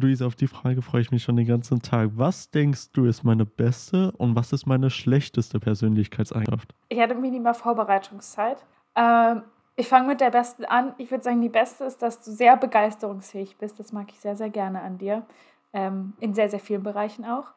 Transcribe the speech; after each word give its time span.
Luise, 0.00 0.26
auf 0.26 0.34
die 0.34 0.46
Frage 0.46 0.82
freue 0.82 1.00
ich 1.00 1.10
mich 1.10 1.22
schon 1.22 1.36
den 1.36 1.46
ganzen 1.46 1.82
Tag. 1.82 2.10
Was 2.14 2.50
denkst 2.50 2.92
du 2.92 3.06
ist 3.06 3.24
meine 3.24 3.46
beste 3.46 4.12
und 4.12 4.36
was 4.36 4.52
ist 4.52 4.66
meine 4.66 4.90
schlechteste 4.90 5.58
Persönlichkeitseigenschaft? 5.60 6.74
Ich 6.88 6.98
hatte 7.00 7.14
minimal 7.14 7.54
Vorbereitungszeit. 7.54 8.64
Ähm, 8.94 9.42
ich 9.76 9.88
fange 9.88 10.08
mit 10.08 10.20
der 10.20 10.30
besten 10.30 10.64
an. 10.64 10.94
Ich 10.98 11.10
würde 11.10 11.24
sagen, 11.24 11.40
die 11.40 11.48
beste 11.48 11.84
ist, 11.84 12.02
dass 12.02 12.22
du 12.22 12.30
sehr 12.30 12.56
begeisterungsfähig 12.56 13.56
bist. 13.58 13.78
Das 13.78 13.92
mag 13.92 14.10
ich 14.10 14.20
sehr, 14.20 14.36
sehr 14.36 14.50
gerne 14.50 14.82
an 14.82 14.98
dir. 14.98 15.26
Ähm, 15.72 16.14
in 16.20 16.34
sehr, 16.34 16.48
sehr 16.48 16.60
vielen 16.60 16.82
Bereichen 16.82 17.24
auch. 17.24 17.52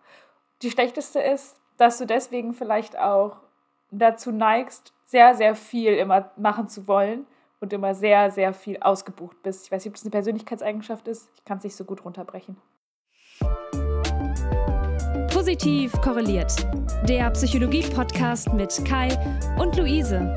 Die 0.61 0.71
schlechteste 0.71 1.19
ist, 1.19 1.57
dass 1.77 1.97
du 1.97 2.05
deswegen 2.05 2.53
vielleicht 2.53 2.97
auch 2.97 3.37
dazu 3.91 4.31
neigst, 4.31 4.93
sehr, 5.05 5.35
sehr 5.35 5.55
viel 5.55 5.93
immer 5.93 6.31
machen 6.35 6.67
zu 6.67 6.87
wollen 6.87 7.25
und 7.59 7.73
immer 7.73 7.93
sehr, 7.93 8.31
sehr 8.31 8.53
viel 8.53 8.77
ausgebucht 8.79 9.41
bist. 9.43 9.65
Ich 9.65 9.71
weiß 9.71 9.83
nicht, 9.83 9.91
ob 9.91 9.95
das 9.95 10.03
eine 10.03 10.11
Persönlichkeitseigenschaft 10.11 11.07
ist. 11.07 11.29
Ich 11.35 11.45
kann 11.45 11.57
es 11.57 11.63
nicht 11.63 11.75
so 11.75 11.83
gut 11.83 12.05
runterbrechen. 12.05 12.57
Positiv 15.33 15.93
korreliert. 16.01 16.53
Der 17.07 17.29
Psychologie-Podcast 17.31 18.53
mit 18.53 18.83
Kai 18.85 19.09
und 19.57 19.75
Luise. 19.77 20.33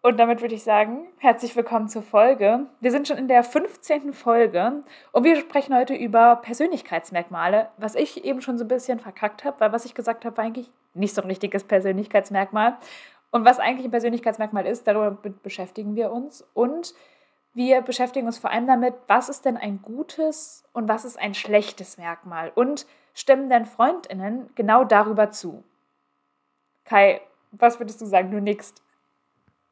Und 0.00 0.16
damit 0.16 0.40
würde 0.40 0.54
ich 0.54 0.62
sagen, 0.62 1.06
herzlich 1.18 1.54
willkommen 1.54 1.88
zur 1.88 2.02
Folge. 2.02 2.66
Wir 2.80 2.90
sind 2.90 3.08
schon 3.08 3.18
in 3.18 3.28
der 3.28 3.42
15. 3.42 4.14
Folge 4.14 4.82
und 5.12 5.24
wir 5.24 5.36
sprechen 5.36 5.74
heute 5.74 5.94
über 5.94 6.36
Persönlichkeitsmerkmale, 6.36 7.68
was 7.76 7.94
ich 7.94 8.24
eben 8.24 8.40
schon 8.40 8.56
so 8.56 8.64
ein 8.64 8.68
bisschen 8.68 9.00
verkackt 9.00 9.44
habe, 9.44 9.60
weil 9.60 9.72
was 9.72 9.84
ich 9.84 9.94
gesagt 9.94 10.24
habe, 10.24 10.36
war 10.38 10.44
eigentlich 10.44 10.70
nicht 10.94 11.14
so 11.14 11.22
ein 11.22 11.28
richtiges 11.28 11.64
Persönlichkeitsmerkmal. 11.64 12.76
Und 13.30 13.44
was 13.44 13.58
eigentlich 13.58 13.86
ein 13.86 13.90
Persönlichkeitsmerkmal 13.90 14.66
ist, 14.66 14.86
darüber 14.86 15.10
beschäftigen 15.42 15.96
wir 15.96 16.10
uns. 16.10 16.44
Und 16.54 16.94
wir 17.54 17.82
beschäftigen 17.82 18.26
uns 18.26 18.38
vor 18.38 18.50
allem 18.50 18.66
damit, 18.66 18.94
was 19.06 19.28
ist 19.28 19.44
denn 19.44 19.56
ein 19.56 19.82
gutes 19.82 20.64
und 20.72 20.88
was 20.88 21.04
ist 21.04 21.18
ein 21.18 21.34
schlechtes 21.34 21.98
Merkmal? 21.98 22.52
Und 22.54 22.86
stimmen 23.14 23.48
denn 23.48 23.66
FreundInnen 23.66 24.50
genau 24.54 24.84
darüber 24.84 25.30
zu? 25.30 25.64
Kai, 26.84 27.20
was 27.52 27.78
würdest 27.78 28.00
du 28.00 28.06
sagen? 28.06 28.30
Du 28.30 28.40
nickst. 28.40 28.82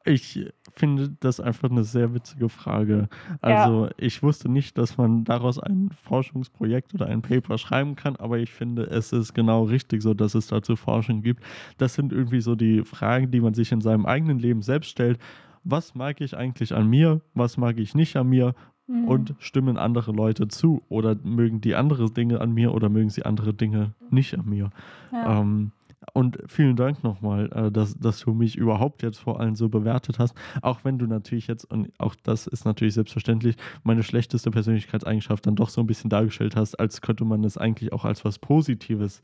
Ich 0.07 0.47
finde 0.75 1.17
das 1.21 1.41
einfach 1.41 1.69
eine 1.69 1.83
sehr 1.83 2.15
witzige 2.15 2.49
Frage. 2.49 3.09
Also 3.41 3.87
ja. 3.87 3.91
ich 3.97 4.23
wusste 4.23 4.49
nicht, 4.49 4.79
dass 4.79 4.97
man 4.97 5.25
daraus 5.25 5.59
ein 5.59 5.91
Forschungsprojekt 5.91 6.95
oder 6.95 7.07
ein 7.07 7.23
Paper 7.23 7.59
schreiben 7.59 7.97
kann, 7.97 8.15
aber 8.17 8.39
ich 8.39 8.53
finde, 8.53 8.84
es 8.84 9.12
ist 9.12 9.34
genau 9.34 9.65
richtig 9.65 10.03
so, 10.03 10.15
dass 10.15 10.34
es 10.34 10.47
dazu 10.47 10.77
Forschung 10.77 11.23
gibt. 11.23 11.43
Das 11.79 11.95
sind 11.95 12.12
irgendwie 12.12 12.41
so 12.41 12.55
die 12.55 12.84
Fragen, 12.84 13.33
die 13.33 13.41
man 13.41 13.55
sich 13.55 13.73
in 13.73 13.81
seinem 13.81 14.07
eigenen 14.07 14.39
Leben 14.39 14.62
selbst 14.62 14.91
stellt. 14.91 15.19
Was 15.65 15.97
mag 15.97 16.21
ich 16.21 16.37
eigentlich 16.37 16.73
an 16.73 16.89
mir? 16.89 17.21
Was 17.34 17.57
mag 17.57 17.79
ich 17.79 17.95
nicht 17.97 18.17
an 18.17 18.29
mir? 18.29 18.55
Mhm. 18.87 19.09
Und 19.09 19.34
stimmen 19.41 19.77
andere 19.77 20.12
Leute 20.12 20.47
zu? 20.47 20.83
Oder 20.89 21.17
mögen 21.25 21.61
die 21.61 21.75
andere 21.75 22.11
Dinge 22.12 22.41
an 22.41 22.53
mir 22.53 22.73
oder 22.73 22.89
mögen 22.89 23.11
sie 23.11 23.25
andere 23.25 23.53
Dinge 23.53 23.95
nicht 24.11 24.39
an 24.39 24.49
mir? 24.49 24.71
Ja. 25.11 25.41
Ähm, 25.41 25.73
und 26.13 26.39
vielen 26.47 26.77
Dank 26.77 27.03
nochmal, 27.03 27.51
äh, 27.53 27.71
dass, 27.71 27.99
dass 27.99 28.21
du 28.21 28.33
mich 28.33 28.57
überhaupt 28.57 29.03
jetzt 29.03 29.19
vor 29.19 29.41
allem 29.41 29.55
so 29.55 29.69
bewertet 29.69 30.19
hast. 30.19 30.35
Auch 30.63 30.85
wenn 30.85 30.99
du 30.99 31.07
natürlich 31.07 31.47
jetzt, 31.47 31.65
und 31.65 31.91
auch 31.99 32.15
das 32.23 32.47
ist 32.47 32.65
natürlich 32.65 32.95
selbstverständlich, 32.95 33.57
meine 33.83 34.03
schlechteste 34.03 34.51
Persönlichkeitseigenschaft 34.51 35.47
dann 35.47 35.57
doch 35.57 35.69
so 35.69 35.81
ein 35.81 35.87
bisschen 35.87 36.11
dargestellt 36.11 36.57
hast, 36.57 36.79
als 36.79 37.01
könnte 37.01 37.25
man 37.25 37.45
es 37.45 37.59
eigentlich 37.59 37.93
auch 37.93 38.05
als 38.05 38.25
was 38.25 38.39
Positives 38.39 39.23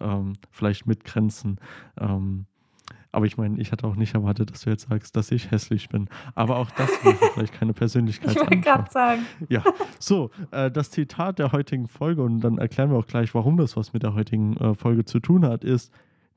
ähm, 0.00 0.34
vielleicht 0.50 0.86
mitgrenzen. 0.86 1.58
Ähm, 1.98 2.46
aber 3.12 3.26
ich 3.26 3.36
meine, 3.36 3.60
ich 3.60 3.70
hatte 3.70 3.86
auch 3.86 3.94
nicht 3.94 4.14
erwartet, 4.14 4.50
dass 4.50 4.62
du 4.62 4.70
jetzt 4.70 4.88
sagst, 4.88 5.14
dass 5.14 5.30
ich 5.30 5.52
hässlich 5.52 5.88
bin. 5.88 6.08
Aber 6.34 6.56
auch 6.56 6.70
das 6.72 6.90
wäre 7.04 7.14
vielleicht 7.34 7.54
keine 7.54 7.72
Persönlichkeitseigenschaft. 7.72 8.52
Ich 8.52 8.66
wollte 8.66 8.78
gerade 8.78 8.90
sagen. 8.90 9.22
Ja, 9.48 9.62
so, 10.00 10.30
äh, 10.50 10.68
das 10.68 10.90
Zitat 10.90 11.38
der 11.38 11.52
heutigen 11.52 11.86
Folge, 11.86 12.22
und 12.22 12.40
dann 12.40 12.58
erklären 12.58 12.90
wir 12.90 12.98
auch 12.98 13.06
gleich, 13.06 13.32
warum 13.34 13.56
das 13.56 13.76
was 13.76 13.92
mit 13.92 14.02
der 14.02 14.14
heutigen 14.14 14.56
äh, 14.56 14.74
Folge 14.74 15.04
zu 15.04 15.20
tun 15.20 15.44
hat, 15.46 15.62
ist, 15.62 15.92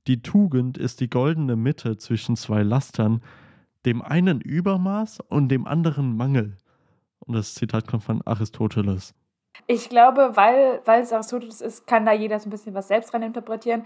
die 0.07 0.22
Tugend 0.22 0.78
ist 0.78 1.01
die 1.01 1.09
goldene 1.09 1.56
Mitte 1.56 1.97
zwischen 1.97 2.35
zwei 2.35 2.63
Lastern, 2.63 3.22
dem 3.85 4.01
einen 4.01 4.41
Übermaß 4.41 5.19
und 5.19 5.50
dem 5.50 5.68
anderen 5.68 6.16
Mangel. 6.16 6.57
Und 7.19 7.35
das 7.35 7.53
Zitat 7.53 7.88
kommt 7.88 8.03
von 8.03 8.22
Aristoteles. 8.25 9.13
Ich 9.66 9.90
glaube, 9.90 10.31
weil, 10.35 10.81
weil 10.85 11.01
es 11.01 11.12
Aristoteles 11.12 11.62
ist, 11.62 11.88
kann 11.88 12.06
da 12.06 12.13
jeder 12.13 12.40
so 12.40 12.47
ein 12.47 12.51
bisschen 12.51 12.73
was 12.73 12.88
selbst 12.88 13.13
rein 13.13 13.23
interpretieren. 13.23 13.85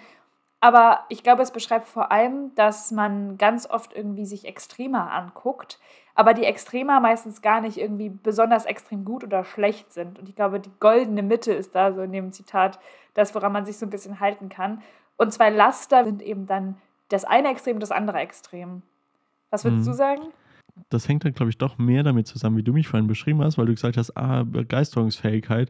Aber 0.60 1.00
ich 1.10 1.24
glaube, 1.24 1.42
es 1.42 1.52
beschreibt 1.52 1.88
vor 1.88 2.12
allem, 2.12 2.54
dass 2.54 2.92
man 2.92 3.38
ganz 3.40 3.68
oft 3.68 3.96
irgendwie 3.96 4.28
sich 4.28 4.46
Extremer 4.46 5.12
anguckt, 5.12 5.80
aber 6.14 6.36
die 6.36 6.44
Extremer 6.44 7.00
meistens 7.00 7.42
gar 7.42 7.62
nicht 7.62 7.78
irgendwie 7.78 8.10
besonders 8.10 8.66
extrem 8.66 9.04
gut 9.04 9.24
oder 9.24 9.44
schlecht 9.44 9.92
sind. 9.92 10.20
Und 10.20 10.30
ich 10.30 10.36
glaube, 10.36 10.60
die 10.60 10.72
goldene 10.80 11.24
Mitte 11.24 11.52
ist 11.52 11.74
da 11.74 11.94
so 11.94 12.02
in 12.02 12.12
dem 12.12 12.32
Zitat 12.32 12.80
das, 13.16 13.34
woran 13.34 13.54
man 13.54 13.66
sich 13.66 13.78
so 13.78 13.88
ein 13.88 13.90
bisschen 13.90 14.20
halten 14.20 14.50
kann. 14.50 14.84
Und 15.22 15.32
zwei 15.32 15.52
Laster 15.52 16.04
sind 16.04 16.24
eben 16.24 16.48
dann 16.48 16.78
das 17.10 17.26
eine 17.26 17.52
Extrem 17.52 17.76
und 17.76 17.84
das 17.84 17.92
andere 17.92 18.18
Extrem. 18.18 18.82
Was 19.52 19.64
würdest 19.64 19.86
hm. 19.86 19.92
du 19.92 19.96
sagen? 19.96 20.22
Das 20.90 21.08
hängt 21.08 21.24
dann, 21.24 21.34
glaube 21.34 21.52
ich, 21.52 21.60
doch 21.60 21.78
mehr 21.78 22.02
damit 22.02 22.26
zusammen, 22.26 22.58
wie 22.58 22.64
du 22.64 22.74
mich 22.74 22.88
vorhin 22.88 23.06
beschrieben 23.06 23.44
hast, 23.44 23.60
weil 23.60 23.68
du 23.68 23.74
gesagt 23.74 23.98
hast, 23.98 24.18
ah, 24.18 24.42
Begeisterungsfähigkeit. 24.42 25.70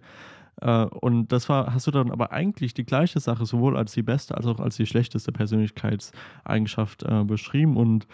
Äh, 0.61 0.85
und 0.85 1.33
das 1.33 1.49
war, 1.49 1.73
hast 1.73 1.85
du 1.85 1.91
dann 1.91 2.11
aber 2.11 2.31
eigentlich 2.31 2.73
die 2.73 2.85
gleiche 2.85 3.19
Sache 3.19 3.45
sowohl 3.45 3.75
als 3.75 3.91
die 3.91 4.03
beste 4.03 4.37
als 4.37 4.45
auch 4.45 4.61
als 4.61 4.77
die 4.77 4.85
schlechteste 4.85 5.33
Persönlichkeitseigenschaft 5.33 7.03
äh, 7.03 7.25
beschrieben. 7.25 7.75
Und 7.75 8.07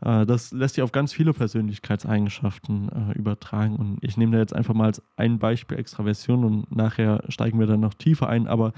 äh, 0.00 0.26
das 0.26 0.50
lässt 0.50 0.74
sich 0.74 0.82
auf 0.82 0.90
ganz 0.90 1.12
viele 1.12 1.32
Persönlichkeitseigenschaften 1.32 2.88
äh, 2.88 3.16
übertragen. 3.16 3.76
Und 3.76 3.98
ich 4.00 4.16
nehme 4.16 4.32
da 4.32 4.38
jetzt 4.38 4.56
einfach 4.56 4.74
mal 4.74 4.86
als 4.86 5.00
ein 5.16 5.38
Beispiel 5.38 5.78
Extraversion 5.78 6.42
und 6.42 6.74
nachher 6.74 7.22
steigen 7.28 7.60
wir 7.60 7.68
dann 7.68 7.78
noch 7.78 7.94
tiefer 7.94 8.28
ein. 8.28 8.48
Aber 8.48 8.72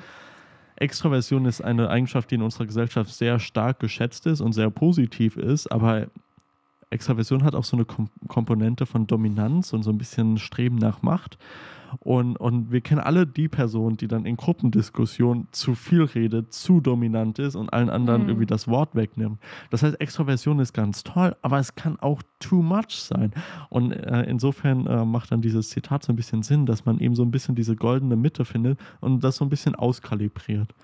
Extroversion 0.82 1.46
ist 1.46 1.60
eine 1.62 1.88
Eigenschaft, 1.88 2.30
die 2.30 2.34
in 2.34 2.42
unserer 2.42 2.66
Gesellschaft 2.66 3.14
sehr 3.14 3.38
stark 3.38 3.78
geschätzt 3.80 4.26
ist 4.26 4.40
und 4.40 4.52
sehr 4.52 4.70
positiv 4.70 5.36
ist, 5.36 5.70
aber 5.70 6.08
Extraversion 6.92 7.44
hat 7.44 7.54
auch 7.54 7.64
so 7.64 7.76
eine 7.76 7.84
Kom 7.84 8.08
Komponente 8.28 8.86
von 8.86 9.06
Dominanz 9.06 9.72
und 9.72 9.82
so 9.82 9.90
ein 9.90 9.98
bisschen 9.98 10.38
Streben 10.38 10.76
nach 10.76 11.02
Macht. 11.02 11.38
Und, 12.00 12.36
und 12.36 12.72
wir 12.72 12.80
kennen 12.80 13.00
alle 13.00 13.26
die 13.26 13.48
Person, 13.48 13.96
die 13.96 14.08
dann 14.08 14.24
in 14.24 14.36
Gruppendiskussionen 14.36 15.48
zu 15.52 15.74
viel 15.74 16.04
redet, 16.04 16.52
zu 16.52 16.80
dominant 16.80 17.38
ist 17.38 17.54
und 17.54 17.72
allen 17.72 17.90
anderen 17.90 18.22
mhm. 18.22 18.28
irgendwie 18.28 18.46
das 18.46 18.68
Wort 18.68 18.94
wegnimmt. 18.94 19.38
Das 19.70 19.82
heißt, 19.82 20.00
Extroversion 20.00 20.58
ist 20.60 20.72
ganz 20.72 21.04
toll, 21.04 21.36
aber 21.42 21.58
es 21.58 21.74
kann 21.74 21.98
auch 22.00 22.22
too 22.38 22.62
much 22.62 22.90
sein. 22.96 23.32
Und 23.68 23.92
äh, 23.92 24.22
insofern 24.22 24.86
äh, 24.86 25.04
macht 25.04 25.32
dann 25.32 25.42
dieses 25.42 25.68
Zitat 25.68 26.02
so 26.04 26.12
ein 26.12 26.16
bisschen 26.16 26.42
Sinn, 26.42 26.66
dass 26.66 26.84
man 26.84 26.98
eben 26.98 27.14
so 27.14 27.22
ein 27.22 27.30
bisschen 27.30 27.54
diese 27.54 27.76
goldene 27.76 28.16
Mitte 28.16 28.44
findet 28.44 28.78
und 29.00 29.22
das 29.22 29.36
so 29.36 29.44
ein 29.44 29.50
bisschen 29.50 29.74
auskalibriert. 29.74 30.74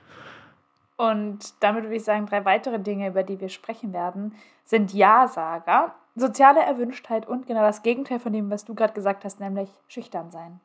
Und 0.99 1.55
damit 1.61 1.85
würde 1.85 1.95
ich 1.95 2.03
sagen, 2.03 2.27
drei 2.27 2.45
weitere 2.45 2.81
Dinge, 2.81 3.09
über 3.09 3.23
die 3.23 3.41
wir 3.41 3.49
sprechen 3.49 3.93
werden, 3.93 4.35
sind 4.65 4.93
Ja-Sager, 4.93 5.95
soziale 6.17 6.61
Erwünschtheit 6.61 7.27
und 7.27 7.47
genau 7.47 7.61
das 7.61 7.85
Gegenteil 7.85 8.19
von 8.19 8.33
dem, 8.33 8.51
was 8.51 8.65
du 8.65 8.75
gerade 8.75 8.95
gesagt 8.95 9.25
hast, 9.25 9.39
nämlich 9.39 9.71
schüchtern 9.87 10.31
sein. 10.33 10.59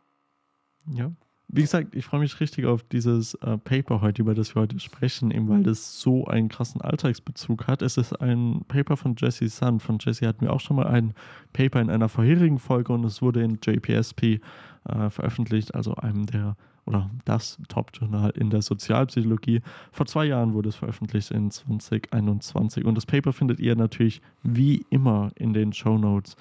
Ja. 0.88 1.12
Wie 1.50 1.62
gesagt, 1.62 1.94
ich 1.94 2.06
freue 2.06 2.22
mich 2.22 2.40
richtig 2.40 2.66
auf 2.66 2.82
dieses 2.82 3.36
äh, 3.36 3.60
Paper 3.60 4.02
heute, 4.02 4.24
über 4.24 4.34
das 4.34 4.56
wir 4.56 4.64
heute 4.64 4.80
sprechen, 4.80 5.30
eben 5.30 5.48
weil 5.50 5.62
das 5.62 6.00
so 6.00 6.26
einen 6.26 6.50
krassen 6.50 6.82
Alltagsbezug 6.82 7.68
hat. 7.68 7.84
Es 7.84 7.98
ist 7.98 8.20
ein 8.20 8.66
Paper 8.68 8.98
von 8.98 9.16
Jesse 9.16 9.48
Sun. 9.50 9.80
Von 9.80 10.00
Jesse 10.00 10.28
hatten 10.28 10.42
wir 10.42 10.52
auch 10.52 10.62
schon 10.62 10.78
mal 10.78 10.88
ein 10.88 11.14
Paper 11.52 11.80
in 11.80 11.92
einer 11.92 12.10
vorherigen 12.10 12.58
Folge 12.58 12.92
und 12.92 13.04
es 13.04 13.22
wurde 13.22 13.44
in 13.44 13.60
JPSP 13.62 14.42
äh, 14.90 15.10
veröffentlicht, 15.12 15.76
also 15.76 15.94
einem 15.94 16.26
der 16.26 16.56
oder 16.86 17.10
das 17.26 17.58
Top-Journal 17.70 18.32
in 18.32 18.50
der 18.50 18.62
Sozialpsychologie. 18.62 19.62
Vor 19.92 20.06
zwei 20.06 20.26
Jahren 20.26 20.54
wurde 20.54 20.70
es 20.70 20.76
veröffentlicht 20.76 21.32
in 21.32 21.52
2021 21.52 22.86
und 22.86 22.96
das 22.96 23.06
Paper 23.06 23.34
findet 23.34 23.60
ihr 23.60 23.76
natürlich 23.76 24.22
wie 24.44 24.86
immer 24.90 25.32
in 25.36 25.54
den 25.54 25.74
Show 25.74 25.98
Notes. 25.98 26.36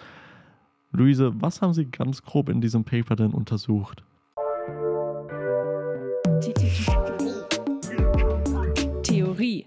Luise, 0.91 1.33
was 1.41 1.63
haben 1.63 1.73
Sie 1.73 1.87
ganz 1.87 2.23
grob 2.23 2.49
in 2.49 2.61
diesem 2.61 2.85
Paper 2.85 3.17
denn 3.17 3.33
untersucht? 3.33 4.05
Theorie. 9.03 9.67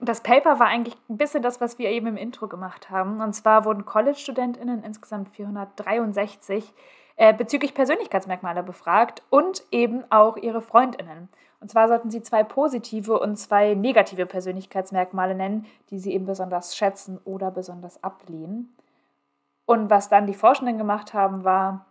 Das 0.00 0.22
Paper 0.22 0.60
war 0.60 0.68
eigentlich 0.68 0.96
ein 1.08 1.16
bisschen 1.16 1.42
das, 1.42 1.60
was 1.60 1.78
wir 1.78 1.90
eben 1.90 2.06
im 2.06 2.16
Intro 2.16 2.46
gemacht 2.46 2.90
haben. 2.90 3.20
Und 3.20 3.32
zwar 3.34 3.64
wurden 3.64 3.84
College-StudentInnen 3.84 4.84
insgesamt 4.84 5.28
463 5.30 6.72
äh, 7.18 7.34
bezüglich 7.34 7.74
Persönlichkeitsmerkmale 7.74 8.62
befragt 8.62 9.22
und 9.28 9.64
eben 9.72 10.04
auch 10.10 10.36
ihre 10.36 10.62
FreundInnen. 10.62 11.28
Und 11.60 11.68
zwar 11.68 11.88
sollten 11.88 12.10
sie 12.10 12.22
zwei 12.22 12.44
positive 12.44 13.18
und 13.18 13.36
zwei 13.36 13.74
negative 13.74 14.24
Persönlichkeitsmerkmale 14.24 15.34
nennen, 15.34 15.66
die 15.90 15.98
sie 15.98 16.14
eben 16.14 16.26
besonders 16.26 16.76
schätzen 16.76 17.18
oder 17.24 17.50
besonders 17.50 18.02
ablehnen. 18.04 18.72
Und 19.66 19.90
was 19.90 20.08
dann 20.08 20.28
die 20.28 20.34
Forschenden 20.34 20.78
gemacht 20.78 21.12
haben, 21.12 21.42
war, 21.42 21.86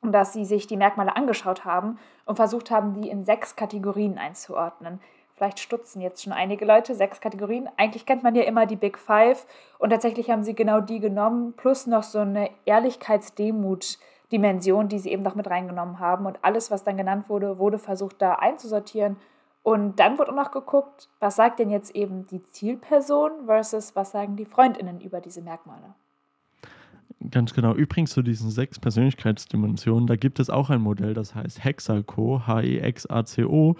dass 0.00 0.32
sie 0.32 0.46
sich 0.46 0.66
die 0.66 0.78
Merkmale 0.78 1.14
angeschaut 1.14 1.66
haben 1.66 1.98
und 2.24 2.36
versucht 2.36 2.70
haben, 2.70 2.94
die 2.94 3.10
in 3.10 3.24
sechs 3.24 3.56
Kategorien 3.56 4.16
einzuordnen. 4.16 4.98
Vielleicht 5.34 5.60
stutzen 5.60 6.00
jetzt 6.00 6.22
schon 6.22 6.32
einige 6.32 6.64
Leute, 6.64 6.94
sechs 6.94 7.20
Kategorien. 7.20 7.68
Eigentlich 7.76 8.06
kennt 8.06 8.22
man 8.22 8.34
ja 8.34 8.44
immer 8.44 8.64
die 8.64 8.76
Big 8.76 8.98
Five 8.98 9.46
und 9.78 9.90
tatsächlich 9.90 10.30
haben 10.30 10.42
sie 10.42 10.54
genau 10.54 10.80
die 10.80 11.00
genommen, 11.00 11.52
plus 11.54 11.86
noch 11.86 12.04
so 12.04 12.20
eine 12.20 12.48
Ehrlichkeitsdemut-Dimension, 14.34 14.88
die 14.88 14.98
sie 14.98 15.10
eben 15.10 15.22
noch 15.22 15.34
mit 15.34 15.48
reingenommen 15.48 15.98
haben. 15.98 16.26
Und 16.26 16.38
alles, 16.42 16.70
was 16.70 16.84
dann 16.84 16.96
genannt 16.96 17.28
wurde, 17.28 17.58
wurde 17.58 17.78
versucht 17.78 18.20
da 18.20 18.34
einzusortieren. 18.34 19.16
Und 19.62 19.98
dann 19.98 20.18
wurde 20.18 20.32
auch 20.32 20.36
noch 20.36 20.50
geguckt, 20.50 21.08
was 21.20 21.36
sagt 21.36 21.58
denn 21.58 21.70
jetzt 21.70 21.96
eben 21.96 22.26
die 22.26 22.42
Zielperson 22.42 23.46
versus 23.46 23.96
was 23.96 24.10
sagen 24.10 24.36
die 24.36 24.44
Freundinnen 24.44 25.00
über 25.00 25.22
diese 25.22 25.40
Merkmale. 25.40 25.94
Ganz 27.30 27.54
genau. 27.54 27.74
Übrigens 27.74 28.10
zu 28.10 28.20
diesen 28.20 28.50
sechs 28.50 28.78
Persönlichkeitsdimensionen, 28.78 30.06
da 30.06 30.16
gibt 30.16 30.38
es 30.38 30.50
auch 30.50 30.68
ein 30.68 30.82
Modell, 30.82 31.14
das 31.14 31.34
heißt 31.34 31.64
Hexaco, 31.64 32.46
H-E-X-A-C-O. 32.46 33.76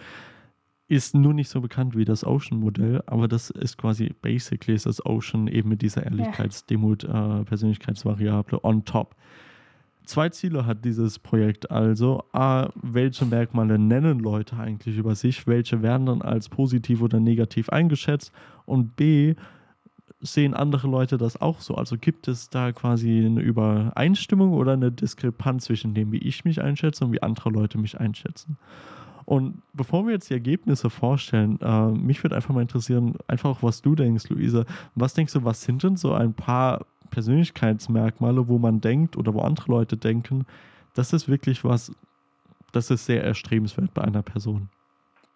Ist 0.87 1.15
nur 1.15 1.33
nicht 1.35 1.51
so 1.51 1.63
bekannt 1.63 1.97
wie 1.97 2.07
das 2.07 2.25
Ocean-Modell, 2.25 3.03
aber 3.07 3.29
das 3.29 3.51
ist 3.51 3.77
quasi, 3.79 4.15
basically 4.21 4.75
ist 4.75 4.87
das 4.87 5.05
Ocean 5.05 5.49
eben 5.49 5.69
mit 5.71 5.83
dieser 5.83 6.05
Ehrlichkeitsdemut-Persönlichkeitsvariable 6.05 8.59
äh, 8.59 8.67
on 8.67 8.85
top. 8.85 9.15
Zwei 10.05 10.29
Ziele 10.29 10.67
hat 10.67 10.85
dieses 10.85 11.19
Projekt 11.19 11.71
also. 11.71 12.25
A, 12.33 12.69
welche 12.75 13.25
Merkmale 13.25 13.79
nennen 13.79 14.19
Leute 14.19 14.57
eigentlich 14.57 14.99
über 14.99 15.15
sich? 15.15 15.47
Welche 15.47 15.83
werden 15.83 16.07
dann 16.07 16.23
als 16.23 16.49
positiv 16.51 17.01
oder 17.01 17.21
negativ 17.21 17.71
eingeschätzt? 17.71 18.31
Und 18.67 18.97
B, 18.97 19.35
sehen 20.21 20.55
andere 20.55 20.89
Leute 20.89 21.17
das 21.17 21.41
auch 21.41 21.61
so? 21.61 21.75
Also 21.75 21.97
gibt 21.97 22.29
es 22.29 22.51
da 22.51 22.73
quasi 22.73 23.25
eine 23.25 23.41
Übereinstimmung 23.41 24.53
oder 24.53 24.73
eine 24.73 24.93
Diskrepanz 24.93 25.65
zwischen 25.65 25.95
dem, 25.95 26.13
wie 26.13 26.19
ich 26.19 26.45
mich 26.45 26.61
einschätze 26.61 27.05
und 27.05 27.13
wie 27.13 27.23
andere 27.23 27.51
Leute 27.51 27.79
mich 27.79 27.99
einschätzen? 27.99 28.59
Und 29.25 29.63
bevor 29.73 30.07
wir 30.07 30.13
jetzt 30.13 30.29
die 30.31 30.35
Ergebnisse 30.35 30.91
vorstellen, 30.91 31.59
äh, 31.61 31.89
mich 31.91 32.23
würde 32.23 32.37
einfach 32.37 32.55
mal 32.55 32.63
interessieren, 32.63 33.15
einfach 33.27 33.51
auch, 33.51 33.63
was 33.63 33.81
du 33.83 33.95
denkst, 33.95 34.29
Luise. 34.29 34.67
Was 34.95 35.15
denkst 35.15 35.33
du, 35.33 35.45
was 35.45 35.63
sind 35.63 35.83
denn 35.83 35.97
so 35.97 36.13
ein 36.13 36.35
paar 36.35 36.85
Persönlichkeitsmerkmale, 37.11 38.49
wo 38.49 38.59
man 38.59 38.81
denkt 38.81 39.17
oder 39.17 39.33
wo 39.35 39.41
andere 39.41 39.71
Leute 39.71 39.97
denken, 39.97 40.47
das 40.95 41.13
ist 41.13 41.29
wirklich 41.29 41.65
was, 41.65 41.93
das 42.73 42.91
ist 42.91 43.07
sehr 43.07 43.25
erstrebenswert 43.25 43.95
bei 43.95 44.03
einer 44.03 44.23
Person? 44.23 44.69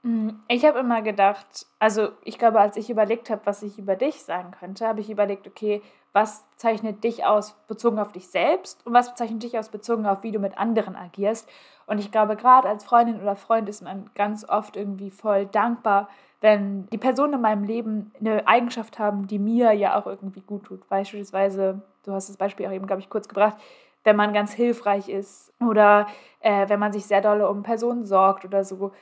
Mm, 0.02 0.30
ich 0.48 0.64
habe 0.64 0.78
immer 0.78 1.02
gedacht, 1.02 1.66
also 1.78 2.10
ich 2.24 2.38
glaube, 2.38 2.60
als 2.60 2.76
ich 2.76 2.90
überlegt 2.90 3.30
habe, 3.30 3.42
was 3.44 3.62
ich 3.62 3.78
über 3.78 3.96
dich 3.96 4.22
sagen 4.22 4.52
könnte, 4.52 4.86
habe 4.86 5.00
ich 5.00 5.10
überlegt, 5.10 5.46
okay, 5.46 5.82
was 6.12 6.46
zeichnet 6.56 7.04
dich 7.04 7.24
aus 7.24 7.56
bezogen 7.66 7.98
auf 7.98 8.12
dich 8.12 8.28
selbst 8.28 8.84
und 8.86 8.92
was 8.94 9.14
zeichnet 9.14 9.42
dich 9.42 9.58
aus 9.58 9.68
bezogen 9.68 10.06
auf, 10.06 10.22
wie 10.22 10.32
du 10.32 10.38
mit 10.38 10.56
anderen 10.56 10.96
agierst. 10.96 11.48
Und 11.86 11.98
ich 11.98 12.10
glaube, 12.10 12.36
gerade 12.36 12.68
als 12.68 12.84
Freundin 12.84 13.20
oder 13.20 13.36
Freund 13.36 13.68
ist 13.68 13.82
man 13.82 14.10
ganz 14.14 14.48
oft 14.48 14.76
irgendwie 14.76 15.10
voll 15.10 15.46
dankbar, 15.46 16.08
wenn 16.40 16.86
die 16.90 16.98
Personen 16.98 17.34
in 17.34 17.40
meinem 17.40 17.64
Leben 17.64 18.12
eine 18.20 18.46
Eigenschaft 18.46 18.98
haben, 18.98 19.26
die 19.26 19.38
mir 19.38 19.72
ja 19.72 19.98
auch 19.98 20.06
irgendwie 20.06 20.40
gut 20.40 20.64
tut. 20.64 20.88
Beispielsweise, 20.88 21.82
du 22.04 22.12
hast 22.12 22.28
das 22.28 22.36
Beispiel 22.36 22.66
auch 22.66 22.72
eben, 22.72 22.86
glaube 22.86 23.00
ich, 23.00 23.10
kurz 23.10 23.28
gebracht, 23.28 23.56
wenn 24.04 24.16
man 24.16 24.32
ganz 24.32 24.52
hilfreich 24.52 25.08
ist 25.08 25.52
oder 25.60 26.06
äh, 26.40 26.68
wenn 26.68 26.78
man 26.78 26.92
sich 26.92 27.06
sehr 27.06 27.20
doll 27.20 27.42
um 27.42 27.62
Personen 27.62 28.04
sorgt 28.04 28.44
oder 28.44 28.64
so 28.64 28.92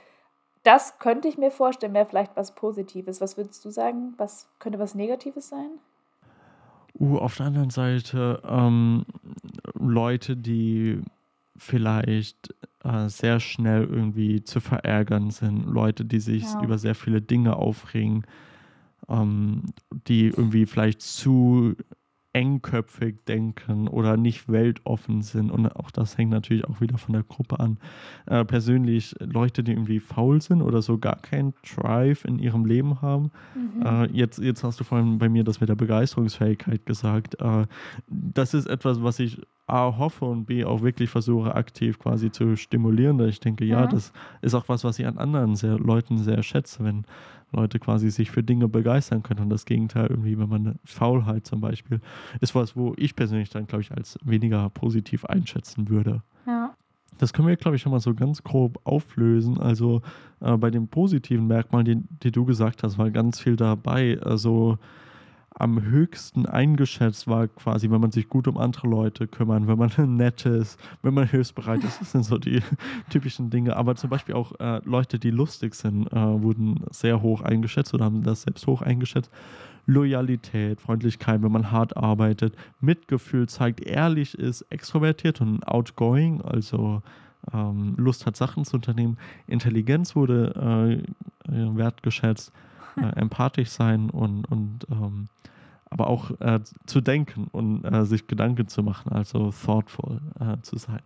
das 0.66 0.98
könnte 0.98 1.28
ich 1.28 1.38
mir 1.38 1.52
vorstellen, 1.52 1.94
wäre 1.94 2.06
vielleicht 2.06 2.36
was 2.36 2.54
Positives. 2.54 3.20
Was 3.20 3.36
würdest 3.36 3.64
du 3.64 3.70
sagen? 3.70 4.14
Was 4.16 4.48
könnte 4.58 4.78
was 4.78 4.94
Negatives 4.94 5.48
sein? 5.48 5.70
Uh, 6.98 7.18
auf 7.18 7.36
der 7.36 7.46
anderen 7.46 7.70
Seite 7.70 8.42
ähm, 8.48 9.04
Leute, 9.74 10.36
die 10.36 11.00
vielleicht 11.56 12.54
äh, 12.82 13.08
sehr 13.08 13.38
schnell 13.38 13.84
irgendwie 13.84 14.42
zu 14.42 14.60
verärgern 14.60 15.30
sind, 15.30 15.66
Leute, 15.66 16.04
die 16.04 16.20
sich 16.20 16.44
ja. 16.44 16.62
über 16.62 16.78
sehr 16.78 16.94
viele 16.94 17.22
Dinge 17.22 17.56
aufregen, 17.56 18.24
ähm, 19.08 19.62
die 20.08 20.28
irgendwie 20.28 20.66
vielleicht 20.66 21.00
zu 21.02 21.76
engköpfig 22.36 23.24
denken 23.26 23.88
oder 23.88 24.18
nicht 24.18 24.46
weltoffen 24.52 25.22
sind. 25.22 25.50
Und 25.50 25.74
auch 25.74 25.90
das 25.90 26.18
hängt 26.18 26.30
natürlich 26.30 26.66
auch 26.66 26.82
wieder 26.82 26.98
von 26.98 27.14
der 27.14 27.22
Gruppe 27.22 27.58
an. 27.58 27.78
Äh, 28.26 28.44
persönlich 28.44 29.14
Leute, 29.20 29.64
die 29.64 29.72
irgendwie 29.72 30.00
faul 30.00 30.42
sind 30.42 30.60
oder 30.60 30.82
so 30.82 30.98
gar 30.98 31.16
keinen 31.16 31.54
Drive 31.62 32.26
in 32.26 32.38
ihrem 32.38 32.66
Leben 32.66 33.00
haben. 33.00 33.30
Mhm. 33.54 33.86
Äh, 33.86 34.06
jetzt, 34.12 34.38
jetzt 34.38 34.62
hast 34.64 34.78
du 34.78 34.84
vorhin 34.84 35.18
bei 35.18 35.30
mir 35.30 35.44
das 35.44 35.60
mit 35.60 35.70
der 35.70 35.76
Begeisterungsfähigkeit 35.76 36.84
gesagt. 36.84 37.40
Äh, 37.40 37.64
das 38.06 38.52
ist 38.52 38.66
etwas, 38.66 39.02
was 39.02 39.18
ich 39.18 39.40
A 39.66 39.96
hoffe 39.96 40.26
und 40.26 40.44
B 40.44 40.64
auch 40.64 40.82
wirklich 40.82 41.10
versuche 41.10 41.54
aktiv 41.54 41.98
quasi 41.98 42.30
zu 42.30 42.54
stimulieren. 42.56 43.18
Ich 43.26 43.40
denke, 43.40 43.64
ja, 43.64 43.80
ja, 43.80 43.86
das 43.86 44.12
ist 44.42 44.54
auch 44.54 44.68
was, 44.68 44.84
was 44.84 44.98
ich 44.98 45.06
an 45.06 45.18
anderen 45.18 45.56
sehr, 45.56 45.78
Leuten 45.78 46.18
sehr 46.18 46.42
schätze, 46.42 46.84
wenn 46.84 47.04
Leute 47.52 47.78
quasi 47.78 48.10
sich 48.10 48.30
für 48.30 48.42
Dinge 48.42 48.68
begeistern 48.68 49.22
können. 49.22 49.40
Und 49.40 49.50
das 49.50 49.64
Gegenteil 49.64 50.08
irgendwie, 50.08 50.38
wenn 50.38 50.48
man 50.48 50.78
Faulheit 50.84 51.46
zum 51.46 51.60
Beispiel, 51.60 52.00
ist 52.40 52.54
was, 52.54 52.76
wo 52.76 52.94
ich 52.96 53.16
persönlich 53.16 53.50
dann, 53.50 53.66
glaube 53.66 53.82
ich, 53.82 53.92
als 53.92 54.18
weniger 54.24 54.68
positiv 54.70 55.24
einschätzen 55.24 55.88
würde. 55.88 56.22
Ja. 56.46 56.74
Das 57.18 57.32
können 57.32 57.48
wir, 57.48 57.56
glaube 57.56 57.76
ich, 57.76 57.82
schon 57.82 57.92
mal 57.92 58.00
so 58.00 58.14
ganz 58.14 58.42
grob 58.42 58.78
auflösen. 58.84 59.58
Also 59.58 60.02
äh, 60.40 60.56
bei 60.56 60.70
den 60.70 60.88
positiven 60.88 61.46
Merkmalen, 61.46 61.86
die, 61.86 62.18
die, 62.24 62.32
du 62.32 62.44
gesagt 62.44 62.82
hast, 62.82 62.98
war 62.98 63.10
ganz 63.10 63.40
viel 63.40 63.56
dabei. 63.56 64.18
Also 64.20 64.78
am 65.58 65.82
höchsten 65.82 66.44
eingeschätzt 66.44 67.26
war, 67.28 67.48
quasi, 67.48 67.90
wenn 67.90 68.00
man 68.00 68.12
sich 68.12 68.28
gut 68.28 68.46
um 68.46 68.58
andere 68.58 68.88
Leute 68.88 69.26
kümmert, 69.26 69.66
wenn 69.66 69.78
man 69.78 69.90
nett 70.16 70.44
ist, 70.44 70.78
wenn 71.02 71.14
man 71.14 71.26
hilfsbereit 71.26 71.82
ist. 71.82 72.00
Das 72.00 72.12
sind 72.12 72.24
so 72.24 72.36
die 72.36 72.60
typischen 73.10 73.48
Dinge. 73.48 73.74
Aber 73.74 73.96
zum 73.96 74.10
Beispiel 74.10 74.34
auch 74.34 74.52
äh, 74.60 74.80
Leute, 74.84 75.18
die 75.18 75.30
lustig 75.30 75.74
sind, 75.74 76.12
äh, 76.12 76.14
wurden 76.14 76.84
sehr 76.90 77.22
hoch 77.22 77.40
eingeschätzt 77.40 77.94
oder 77.94 78.04
haben 78.04 78.22
das 78.22 78.42
selbst 78.42 78.66
hoch 78.66 78.82
eingeschätzt. 78.82 79.30
Loyalität, 79.86 80.80
Freundlichkeit, 80.80 81.42
wenn 81.42 81.52
man 81.52 81.70
hart 81.70 81.96
arbeitet, 81.96 82.54
Mitgefühl 82.80 83.48
zeigt, 83.48 83.80
ehrlich 83.80 84.36
ist, 84.36 84.62
extrovertiert 84.62 85.40
und 85.40 85.66
outgoing, 85.66 86.42
also 86.42 87.02
ähm, 87.54 87.94
Lust 87.96 88.26
hat, 88.26 88.36
Sachen 88.36 88.64
zu 88.64 88.76
unternehmen. 88.76 89.16
Intelligenz 89.46 90.16
wurde 90.16 91.02
äh, 91.48 91.76
wertgeschätzt 91.76 92.52
äh, 93.00 93.20
empathisch 93.20 93.70
sein 93.70 94.10
und, 94.10 94.44
und 94.46 94.86
ähm, 94.90 95.28
aber 95.90 96.08
auch 96.08 96.30
äh, 96.40 96.60
zu 96.86 97.00
denken 97.00 97.48
und 97.52 97.84
äh, 97.84 98.04
sich 98.04 98.26
Gedanken 98.26 98.68
zu 98.68 98.82
machen, 98.82 99.12
also 99.12 99.52
thoughtful 99.52 100.20
äh, 100.40 100.60
zu 100.62 100.76
sein. 100.76 101.02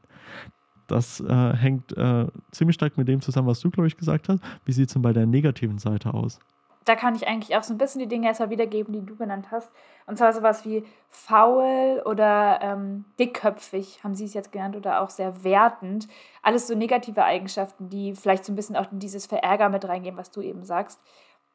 Das 0.87 1.21
äh, 1.21 1.53
hängt 1.55 1.97
äh, 1.97 2.27
ziemlich 2.51 2.75
stark 2.75 2.97
mit 2.97 3.07
dem 3.07 3.21
zusammen, 3.21 3.47
was 3.47 3.61
du, 3.61 3.71
glaube 3.71 3.87
ich, 3.87 3.97
gesagt 3.97 4.29
hast. 4.29 4.43
Wie 4.65 4.73
sieht 4.73 4.89
es 4.89 4.95
denn 4.95 5.03
bei 5.03 5.13
der 5.13 5.27
negativen 5.27 5.79
Seite 5.79 6.13
aus? 6.13 6.41
Da 6.85 6.97
kann 6.97 7.15
ich 7.15 7.29
eigentlich 7.29 7.57
auch 7.57 7.63
so 7.63 7.75
ein 7.75 7.79
bisschen 7.79 8.01
die 8.01 8.09
Dinge 8.09 8.27
erstmal 8.27 8.51
wiedergeben, 8.51 8.93
die 8.93 9.05
du 9.05 9.15
genannt 9.15 9.49
hast. 9.51 9.71
Und 10.07 10.17
zwar 10.17 10.33
sowas 10.33 10.65
wie 10.65 10.85
faul 11.11 12.03
oder 12.07 12.59
ähm, 12.63 13.05
dickköpfig, 13.19 14.03
haben 14.03 14.15
sie 14.15 14.25
es 14.25 14.35
jetzt 14.35 14.51
genannt, 14.51 14.75
oder 14.75 15.03
auch 15.03 15.11
sehr 15.11 15.45
wertend. 15.45 16.09
Alles 16.43 16.67
so 16.67 16.75
negative 16.75 17.23
Eigenschaften, 17.23 17.91
die 17.91 18.15
vielleicht 18.17 18.45
so 18.45 18.53
ein 18.53 18.57
bisschen 18.57 18.77
auch 18.77 18.91
in 18.91 18.99
dieses 18.99 19.27
Verärger 19.27 19.69
mit 19.69 19.87
reingehen, 19.87 20.17
was 20.17 20.31
du 20.31 20.41
eben 20.41 20.65
sagst. 20.65 20.99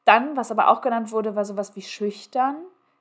Dann, 0.06 0.38
was 0.38 0.52
aber 0.52 0.70
auch 0.70 0.82
genannt 0.82 1.12
wurde, 1.12 1.36
war 1.36 1.46
sowas 1.46 1.76
wie 1.76 1.82
schüchtern. 1.82 2.56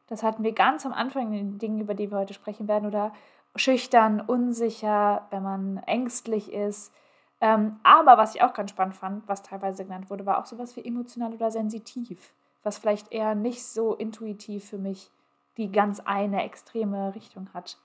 Das 0.08 0.22
hatten 0.22 0.42
wir 0.42 0.52
ganz 0.52 0.84
am 0.84 0.92
Anfang 0.92 1.32
in 1.32 1.32
den 1.32 1.58
Dingen, 1.58 1.80
über 1.80 1.94
die 1.94 2.10
wir 2.10 2.18
heute 2.18 2.34
sprechen 2.34 2.66
werden. 2.66 2.86
Oder 2.86 3.12
schüchtern, 3.56 4.20
unsicher, 4.20 5.26
wenn 5.30 5.42
man 5.42 5.76
ängstlich 5.86 6.52
ist. 6.52 6.92
Ähm, 7.40 7.78
aber 7.82 8.16
was 8.16 8.34
ich 8.34 8.42
auch 8.42 8.54
ganz 8.54 8.70
spannend 8.70 8.96
fand, 8.96 9.28
was 9.28 9.42
teilweise 9.42 9.84
genannt 9.84 10.10
wurde, 10.10 10.26
war 10.26 10.38
auch 10.38 10.46
sowas 10.46 10.76
wie 10.76 10.84
emotional 10.84 11.32
oder 11.32 11.50
sensitiv. 11.50 12.32
Was 12.62 12.78
vielleicht 12.78 13.12
eher 13.12 13.34
nicht 13.34 13.64
so 13.64 13.94
intuitiv 13.94 14.68
für 14.68 14.78
mich 14.78 15.10
die 15.56 15.70
ganz 15.70 16.00
eine 16.00 16.42
extreme 16.42 17.14
Richtung 17.14 17.48
hat. 17.54 17.78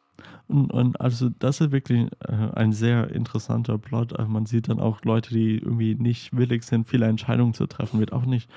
Und, 0.48 0.72
und, 0.72 1.00
also 1.02 1.30
das 1.40 1.62
ist 1.62 1.72
wirklich 1.72 2.12
äh, 2.28 2.34
ein 2.56 2.74
sehr 2.74 3.12
interessanter 3.12 3.78
Plot. 3.78 4.18
Also 4.18 4.30
man 4.32 4.46
sieht 4.46 4.70
dann 4.70 4.80
auch 4.80 5.04
Leute, 5.04 5.34
die 5.34 5.58
irgendwie 5.58 5.96
nicht 5.96 6.36
willig 6.36 6.64
sind, 6.64 6.88
viele 6.88 7.08
Entscheidungen 7.08 7.54
zu 7.54 7.68
treffen, 7.68 8.00
wird 8.00 8.14
auch 8.14 8.26
nicht 8.26 8.50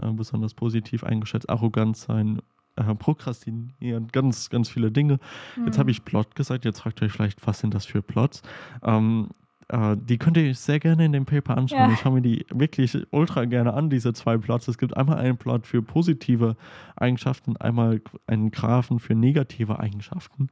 äh, 0.00 0.10
besonders 0.10 0.54
positiv 0.54 1.04
eingeschätzt. 1.04 1.50
Arrogant 1.50 1.96
sein, 1.96 2.40
äh, 2.76 2.94
prokrastinieren, 2.94 4.08
ganz, 4.12 4.50
ganz 4.50 4.68
viele 4.68 4.90
Dinge. 4.90 5.18
Mhm. 5.56 5.66
Jetzt 5.66 5.78
habe 5.78 5.90
ich 5.90 6.04
Plot 6.04 6.34
gesagt, 6.34 6.64
jetzt 6.64 6.80
fragt 6.80 7.02
ihr 7.02 7.06
euch 7.06 7.12
vielleicht, 7.12 7.46
was 7.46 7.58
sind 7.58 7.74
das 7.74 7.86
für 7.86 8.02
Plots? 8.02 8.42
Ähm, 8.82 9.28
äh, 9.70 9.96
die 9.96 10.18
könnt 10.18 10.36
ihr 10.36 10.50
euch 10.50 10.58
sehr 10.58 10.80
gerne 10.80 11.04
in 11.04 11.12
dem 11.12 11.26
Paper 11.26 11.56
anschauen. 11.56 11.90
Ja. 11.90 11.92
Ich 11.92 12.00
schaue 12.00 12.14
mir 12.14 12.22
die 12.22 12.44
wirklich 12.52 12.98
ultra 13.10 13.44
gerne 13.44 13.74
an, 13.74 13.90
diese 13.90 14.12
zwei 14.12 14.36
Plots. 14.36 14.68
Es 14.68 14.78
gibt 14.78 14.96
einmal 14.96 15.18
einen 15.18 15.36
Plot 15.36 15.66
für 15.66 15.82
positive 15.82 16.56
Eigenschaften, 16.96 17.56
einmal 17.56 18.00
einen 18.26 18.50
Graphen 18.50 18.98
für 18.98 19.14
negative 19.14 19.78
Eigenschaften. 19.78 20.48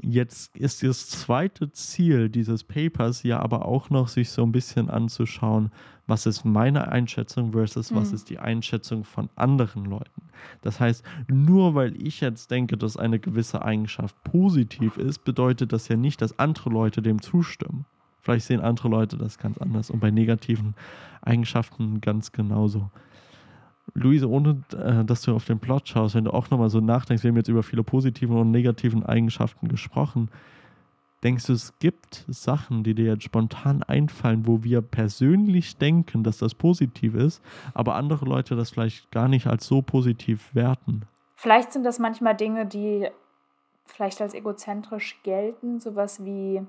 Jetzt 0.00 0.56
ist 0.56 0.82
das 0.82 1.08
zweite 1.08 1.70
Ziel 1.72 2.28
dieses 2.28 2.64
Papers 2.64 3.22
ja 3.22 3.40
aber 3.40 3.64
auch 3.64 3.90
noch, 3.90 4.08
sich 4.08 4.30
so 4.30 4.42
ein 4.42 4.52
bisschen 4.52 4.90
anzuschauen, 4.90 5.70
was 6.06 6.26
ist 6.26 6.44
meine 6.44 6.88
Einschätzung 6.88 7.52
versus 7.52 7.90
mhm. 7.90 7.96
was 7.96 8.12
ist 8.12 8.28
die 8.28 8.38
Einschätzung 8.38 9.04
von 9.04 9.30
anderen 9.36 9.84
Leuten. 9.84 10.22
Das 10.62 10.80
heißt, 10.80 11.04
nur 11.28 11.74
weil 11.74 12.00
ich 12.00 12.20
jetzt 12.20 12.50
denke, 12.50 12.76
dass 12.76 12.96
eine 12.96 13.18
gewisse 13.18 13.62
Eigenschaft 13.62 14.22
positiv 14.24 14.96
ist, 14.96 15.24
bedeutet 15.24 15.72
das 15.72 15.88
ja 15.88 15.96
nicht, 15.96 16.20
dass 16.20 16.38
andere 16.38 16.70
Leute 16.70 17.00
dem 17.00 17.22
zustimmen. 17.22 17.86
Vielleicht 18.20 18.46
sehen 18.46 18.60
andere 18.60 18.88
Leute 18.88 19.16
das 19.16 19.38
ganz 19.38 19.58
anders 19.58 19.90
und 19.90 20.00
bei 20.00 20.10
negativen 20.10 20.74
Eigenschaften 21.22 22.00
ganz 22.00 22.32
genauso. 22.32 22.90
Luise, 23.92 24.28
ohne 24.28 24.62
äh, 24.72 25.04
dass 25.04 25.22
du 25.22 25.34
auf 25.34 25.44
den 25.44 25.58
Plot 25.58 25.88
schaust, 25.88 26.14
wenn 26.14 26.24
du 26.24 26.32
auch 26.32 26.50
nochmal 26.50 26.70
so 26.70 26.80
nachdenkst, 26.80 27.22
wir 27.22 27.30
haben 27.30 27.36
jetzt 27.36 27.48
über 27.48 27.62
viele 27.62 27.84
positiven 27.84 28.36
und 28.36 28.50
negativen 28.50 29.04
Eigenschaften 29.04 29.68
gesprochen. 29.68 30.30
Denkst 31.22 31.46
du, 31.46 31.54
es 31.54 31.78
gibt 31.78 32.24
Sachen, 32.28 32.84
die 32.84 32.94
dir 32.94 33.06
jetzt 33.06 33.22
spontan 33.24 33.82
einfallen, 33.82 34.46
wo 34.46 34.62
wir 34.62 34.82
persönlich 34.82 35.78
denken, 35.78 36.22
dass 36.22 36.38
das 36.38 36.54
positiv 36.54 37.14
ist, 37.14 37.42
aber 37.72 37.94
andere 37.94 38.26
Leute 38.26 38.56
das 38.56 38.70
vielleicht 38.70 39.10
gar 39.10 39.28
nicht 39.28 39.46
als 39.46 39.66
so 39.66 39.80
positiv 39.80 40.54
werten? 40.54 41.02
Vielleicht 41.34 41.72
sind 41.72 41.84
das 41.84 41.98
manchmal 41.98 42.36
Dinge, 42.36 42.66
die 42.66 43.08
vielleicht 43.84 44.20
als 44.20 44.34
egozentrisch 44.34 45.18
gelten, 45.22 45.80
sowas 45.80 46.24
wie 46.24 46.62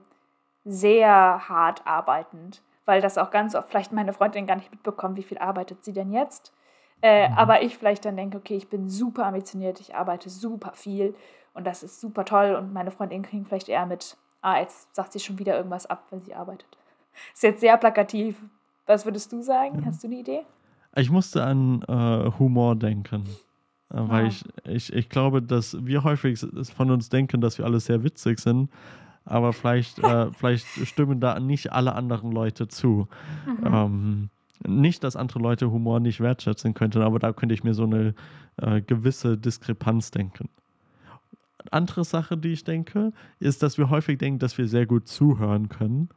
sehr 0.63 1.09
hart 1.49 1.85
arbeitend, 1.85 2.61
weil 2.85 3.01
das 3.01 3.17
auch 3.17 3.31
ganz 3.31 3.55
oft 3.55 3.69
vielleicht 3.69 3.91
meine 3.91 4.13
Freundin 4.13 4.47
gar 4.47 4.55
nicht 4.55 4.71
mitbekommt, 4.71 5.17
wie 5.17 5.23
viel 5.23 5.37
arbeitet 5.37 5.83
sie 5.83 5.93
denn 5.93 6.11
jetzt. 6.11 6.53
Äh, 7.01 7.29
mhm. 7.29 7.37
Aber 7.37 7.61
ich 7.61 7.77
vielleicht 7.77 8.05
dann 8.05 8.17
denke, 8.17 8.37
okay, 8.37 8.55
ich 8.55 8.69
bin 8.69 8.89
super 8.89 9.25
ambitioniert, 9.25 9.79
ich 9.79 9.95
arbeite 9.95 10.29
super 10.29 10.71
viel 10.73 11.15
und 11.53 11.65
das 11.65 11.83
ist 11.83 12.01
super 12.01 12.25
toll 12.25 12.55
und 12.55 12.73
meine 12.73 12.91
Freundin 12.91 13.23
kriegt 13.23 13.47
vielleicht 13.47 13.69
eher 13.69 13.85
mit, 13.85 14.17
ah, 14.41 14.59
jetzt 14.59 14.93
sagt 14.95 15.13
sie 15.13 15.19
schon 15.19 15.39
wieder 15.39 15.55
irgendwas 15.55 15.85
ab, 15.85 16.05
wenn 16.09 16.21
sie 16.21 16.33
arbeitet. 16.33 16.77
Ist 17.33 17.43
jetzt 17.43 17.61
sehr 17.61 17.77
plakativ. 17.77 18.41
Was 18.85 19.05
würdest 19.05 19.31
du 19.31 19.41
sagen? 19.41 19.79
Ja. 19.79 19.85
Hast 19.85 20.03
du 20.03 20.07
eine 20.07 20.17
Idee? 20.17 20.41
Ich 20.95 21.09
musste 21.09 21.43
an 21.43 21.81
äh, 21.87 22.31
Humor 22.39 22.75
denken. 22.75 23.23
Äh, 23.89 23.97
weil 23.97 24.25
ah. 24.25 24.27
ich, 24.27 24.43
ich, 24.65 24.93
ich 24.93 25.09
glaube, 25.09 25.41
dass 25.41 25.85
wir 25.85 26.03
häufig 26.03 26.45
von 26.75 26.91
uns 26.91 27.09
denken, 27.09 27.41
dass 27.41 27.57
wir 27.57 27.65
alle 27.65 27.79
sehr 27.79 28.03
witzig 28.03 28.39
sind, 28.39 28.69
aber 29.25 29.53
vielleicht, 29.53 29.99
äh, 30.03 30.31
vielleicht 30.31 30.67
stimmen 30.85 31.19
da 31.19 31.39
nicht 31.39 31.71
alle 31.71 31.93
anderen 31.93 32.31
Leute 32.31 32.67
zu. 32.67 33.07
Mhm. 33.45 33.65
Ähm, 33.65 34.29
nicht, 34.65 35.03
dass 35.03 35.15
andere 35.15 35.39
Leute 35.39 35.71
Humor 35.71 35.99
nicht 35.99 36.19
wertschätzen 36.19 36.73
könnten, 36.73 37.01
aber 37.01 37.19
da 37.19 37.33
könnte 37.33 37.53
ich 37.53 37.63
mir 37.63 37.73
so 37.73 37.83
eine 37.83 38.13
äh, 38.57 38.81
gewisse 38.81 39.37
Diskrepanz 39.37 40.11
denken. 40.11 40.49
Andere 41.71 42.03
Sache, 42.03 42.37
die 42.37 42.53
ich 42.53 42.63
denke, 42.63 43.11
ist, 43.39 43.63
dass 43.63 43.77
wir 43.77 43.89
häufig 43.89 44.17
denken, 44.19 44.39
dass 44.39 44.57
wir 44.57 44.67
sehr 44.67 44.85
gut 44.85 45.07
zuhören 45.07 45.69
können. 45.69 46.09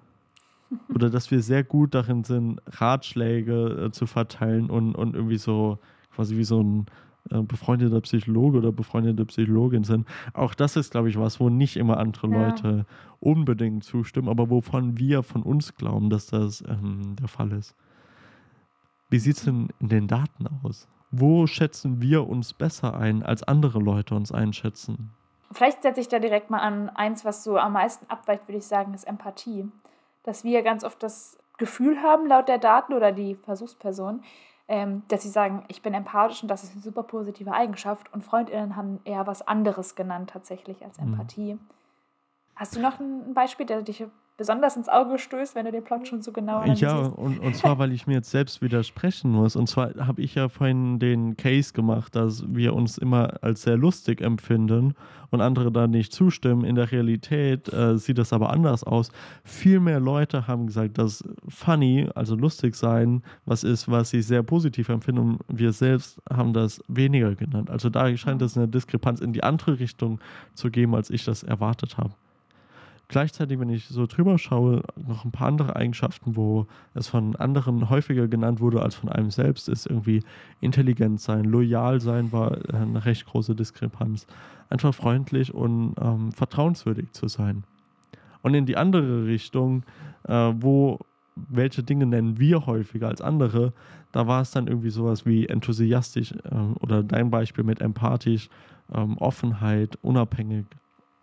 Oder 0.94 1.08
dass 1.08 1.30
wir 1.30 1.40
sehr 1.40 1.64
gut 1.64 1.94
darin 1.94 2.24
sind, 2.24 2.60
Ratschläge 2.66 3.86
äh, 3.86 3.90
zu 3.90 4.06
verteilen 4.06 4.68
und, 4.68 4.94
und 4.94 5.14
irgendwie 5.14 5.38
so 5.38 5.78
quasi 6.14 6.36
wie 6.36 6.44
so 6.44 6.62
ein 6.62 6.86
äh, 7.30 7.42
befreundeter 7.42 8.00
Psychologe 8.00 8.58
oder 8.58 8.72
befreundete 8.72 9.24
Psychologin 9.26 9.84
sind. 9.84 10.06
Auch 10.32 10.54
das 10.54 10.76
ist, 10.76 10.90
glaube 10.90 11.08
ich, 11.08 11.18
was, 11.18 11.40
wo 11.40 11.48
nicht 11.48 11.76
immer 11.76 11.98
andere 11.98 12.30
ja. 12.30 12.48
Leute 12.48 12.86
unbedingt 13.20 13.84
zustimmen, 13.84 14.28
aber 14.28 14.50
wovon 14.50 14.98
wir 14.98 15.22
von 15.22 15.42
uns 15.42 15.74
glauben, 15.74 16.10
dass 16.10 16.26
das 16.26 16.62
ähm, 16.68 17.16
der 17.18 17.28
Fall 17.28 17.52
ist. 17.52 17.74
Wie 19.10 19.18
sieht 19.18 19.36
es 19.38 19.44
denn 19.44 19.68
in 19.80 19.88
den 19.88 20.06
Daten 20.06 20.46
aus? 20.64 20.86
Wo 21.10 21.46
schätzen 21.46 22.02
wir 22.02 22.28
uns 22.28 22.52
besser 22.52 22.94
ein, 22.94 23.22
als 23.22 23.42
andere 23.42 23.78
Leute 23.78 24.14
uns 24.14 24.32
einschätzen? 24.32 25.10
Vielleicht 25.50 25.82
setze 25.82 26.00
ich 26.00 26.08
da 26.08 26.18
direkt 26.18 26.50
mal 26.50 26.58
an. 26.58 26.90
Eins, 26.90 27.24
was 27.24 27.42
so 27.42 27.56
am 27.56 27.72
meisten 27.72 28.06
abweicht, 28.10 28.46
würde 28.46 28.58
ich 28.58 28.66
sagen, 28.66 28.92
ist 28.92 29.04
Empathie. 29.04 29.66
Dass 30.22 30.44
wir 30.44 30.62
ganz 30.62 30.84
oft 30.84 31.02
das 31.02 31.38
Gefühl 31.56 32.02
haben, 32.02 32.26
laut 32.26 32.48
der 32.48 32.58
Daten 32.58 32.92
oder 32.92 33.12
die 33.12 33.34
Versuchsperson, 33.34 34.22
ähm, 34.68 35.02
dass 35.08 35.22
sie 35.22 35.30
sagen, 35.30 35.64
ich 35.68 35.80
bin 35.80 35.94
empathisch 35.94 36.42
und 36.42 36.48
das 36.48 36.64
ist 36.64 36.72
eine 36.72 36.82
super 36.82 37.02
positive 37.02 37.52
Eigenschaft. 37.52 38.12
Und 38.12 38.22
Freundinnen 38.22 38.76
haben 38.76 39.00
eher 39.04 39.26
was 39.26 39.46
anderes 39.46 39.94
genannt 39.94 40.30
tatsächlich 40.30 40.84
als 40.84 41.00
mhm. 41.00 41.14
Empathie. 41.14 41.54
Mhm. 41.54 41.60
Hast 42.54 42.76
du 42.76 42.80
noch 42.80 43.00
ein 43.00 43.32
Beispiel, 43.32 43.64
der 43.64 43.80
dich 43.80 44.04
besonders 44.38 44.76
ins 44.76 44.88
Auge 44.88 45.18
stößt, 45.18 45.56
wenn 45.56 45.66
du 45.66 45.72
den 45.72 45.82
Plot 45.82 46.06
schon 46.06 46.22
so 46.22 46.32
genau 46.32 46.58
anschaust. 46.58 46.80
Ja, 46.80 46.96
und, 46.96 47.40
und 47.40 47.56
zwar, 47.56 47.78
weil 47.78 47.92
ich 47.92 48.06
mir 48.06 48.14
jetzt 48.14 48.30
selbst 48.30 48.62
widersprechen 48.62 49.32
muss. 49.32 49.56
Und 49.56 49.68
zwar 49.68 49.94
habe 49.98 50.22
ich 50.22 50.36
ja 50.36 50.48
vorhin 50.48 51.00
den 51.00 51.36
Case 51.36 51.72
gemacht, 51.72 52.14
dass 52.14 52.44
wir 52.48 52.72
uns 52.72 52.98
immer 52.98 53.42
als 53.42 53.62
sehr 53.62 53.76
lustig 53.76 54.20
empfinden 54.20 54.94
und 55.30 55.40
andere 55.40 55.72
da 55.72 55.88
nicht 55.88 56.12
zustimmen. 56.12 56.64
In 56.64 56.76
der 56.76 56.90
Realität 56.92 57.70
äh, 57.72 57.98
sieht 57.98 58.16
das 58.16 58.32
aber 58.32 58.50
anders 58.50 58.84
aus. 58.84 59.10
Viel 59.42 59.80
mehr 59.80 59.98
Leute 59.98 60.46
haben 60.46 60.68
gesagt, 60.68 60.98
dass 60.98 61.24
funny, 61.48 62.08
also 62.14 62.36
lustig 62.36 62.76
sein, 62.76 63.22
was 63.44 63.64
ist, 63.64 63.90
was 63.90 64.10
sie 64.10 64.22
sehr 64.22 64.44
positiv 64.44 64.88
empfinden. 64.88 65.20
Und 65.20 65.40
wir 65.48 65.72
selbst 65.72 66.22
haben 66.32 66.52
das 66.52 66.80
weniger 66.86 67.34
genannt. 67.34 67.70
Also 67.70 67.90
da 67.90 68.16
scheint 68.16 68.40
es 68.40 68.56
eine 68.56 68.68
Diskrepanz 68.68 69.20
in 69.20 69.32
die 69.32 69.42
andere 69.42 69.80
Richtung 69.80 70.20
zu 70.54 70.70
geben, 70.70 70.94
als 70.94 71.10
ich 71.10 71.24
das 71.24 71.42
erwartet 71.42 71.98
habe 71.98 72.14
gleichzeitig, 73.08 73.58
wenn 73.58 73.70
ich 73.70 73.86
so 73.88 74.06
drüber 74.06 74.38
schaue, 74.38 74.82
noch 74.96 75.24
ein 75.24 75.32
paar 75.32 75.48
andere 75.48 75.76
Eigenschaften, 75.76 76.36
wo 76.36 76.66
es 76.94 77.08
von 77.08 77.34
anderen 77.36 77.90
häufiger 77.90 78.28
genannt 78.28 78.60
wurde 78.60 78.82
als 78.82 78.94
von 78.94 79.08
einem 79.08 79.30
selbst, 79.30 79.68
ist 79.68 79.86
irgendwie 79.86 80.22
intelligent 80.60 81.20
sein, 81.20 81.44
loyal 81.44 82.00
sein 82.00 82.32
war 82.32 82.58
eine 82.72 83.04
recht 83.04 83.26
große 83.26 83.54
Diskrepanz. 83.54 84.26
Einfach 84.70 84.94
freundlich 84.94 85.54
und 85.54 85.94
ähm, 86.00 86.32
vertrauenswürdig 86.32 87.12
zu 87.12 87.28
sein. 87.28 87.64
Und 88.42 88.54
in 88.54 88.66
die 88.66 88.76
andere 88.76 89.26
Richtung, 89.26 89.82
äh, 90.24 90.52
wo 90.56 90.98
welche 91.48 91.82
Dinge 91.82 92.06
nennen 92.06 92.38
wir 92.38 92.66
häufiger 92.66 93.08
als 93.08 93.20
andere, 93.20 93.72
da 94.12 94.26
war 94.26 94.42
es 94.42 94.50
dann 94.50 94.66
irgendwie 94.66 94.90
sowas 94.90 95.24
wie 95.26 95.46
enthusiastisch 95.46 96.32
äh, 96.32 96.54
oder 96.80 97.02
dein 97.02 97.30
Beispiel 97.30 97.64
mit 97.64 97.80
empathisch, 97.80 98.48
ähm, 98.92 99.16
Offenheit, 99.18 99.98
unabhängig, 100.02 100.66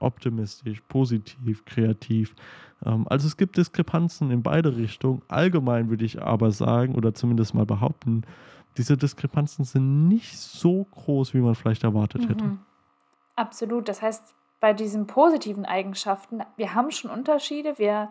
optimistisch, 0.06 0.82
positiv, 0.88 1.66
kreativ. 1.66 2.36
Ähm, 2.86 3.06
also 3.10 3.28
es 3.28 3.38
gibt 3.38 3.58
Diskrepanzen 3.58 4.32
in 4.32 4.44
beide 4.44 4.76
Richtungen. 4.78 5.22
Allgemein 5.28 5.90
würde 5.90 6.06
ich 6.06 6.22
aber 6.22 6.52
sagen 6.52 6.96
oder 6.96 7.14
zumindest 7.14 7.54
mal 7.54 7.66
behaupten, 7.66 8.24
diese 8.78 8.98
Diskrepanzen 8.98 9.66
sind 9.66 10.08
nicht 10.08 10.38
so 10.38 10.86
groß, 10.92 11.34
wie 11.34 11.40
man 11.40 11.56
vielleicht 11.56 11.84
erwartet 11.84 12.24
mhm. 12.24 12.28
hätte. 12.28 12.58
Absolut. 13.36 13.88
Das 13.88 14.02
heißt, 14.02 14.36
bei 14.60 14.74
diesen 14.74 15.08
positiven 15.08 15.66
Eigenschaften, 15.66 16.42
wir 16.58 16.74
haben 16.74 16.92
schon 16.92 17.12
Unterschiede. 17.12 17.78
Wir, 17.78 18.10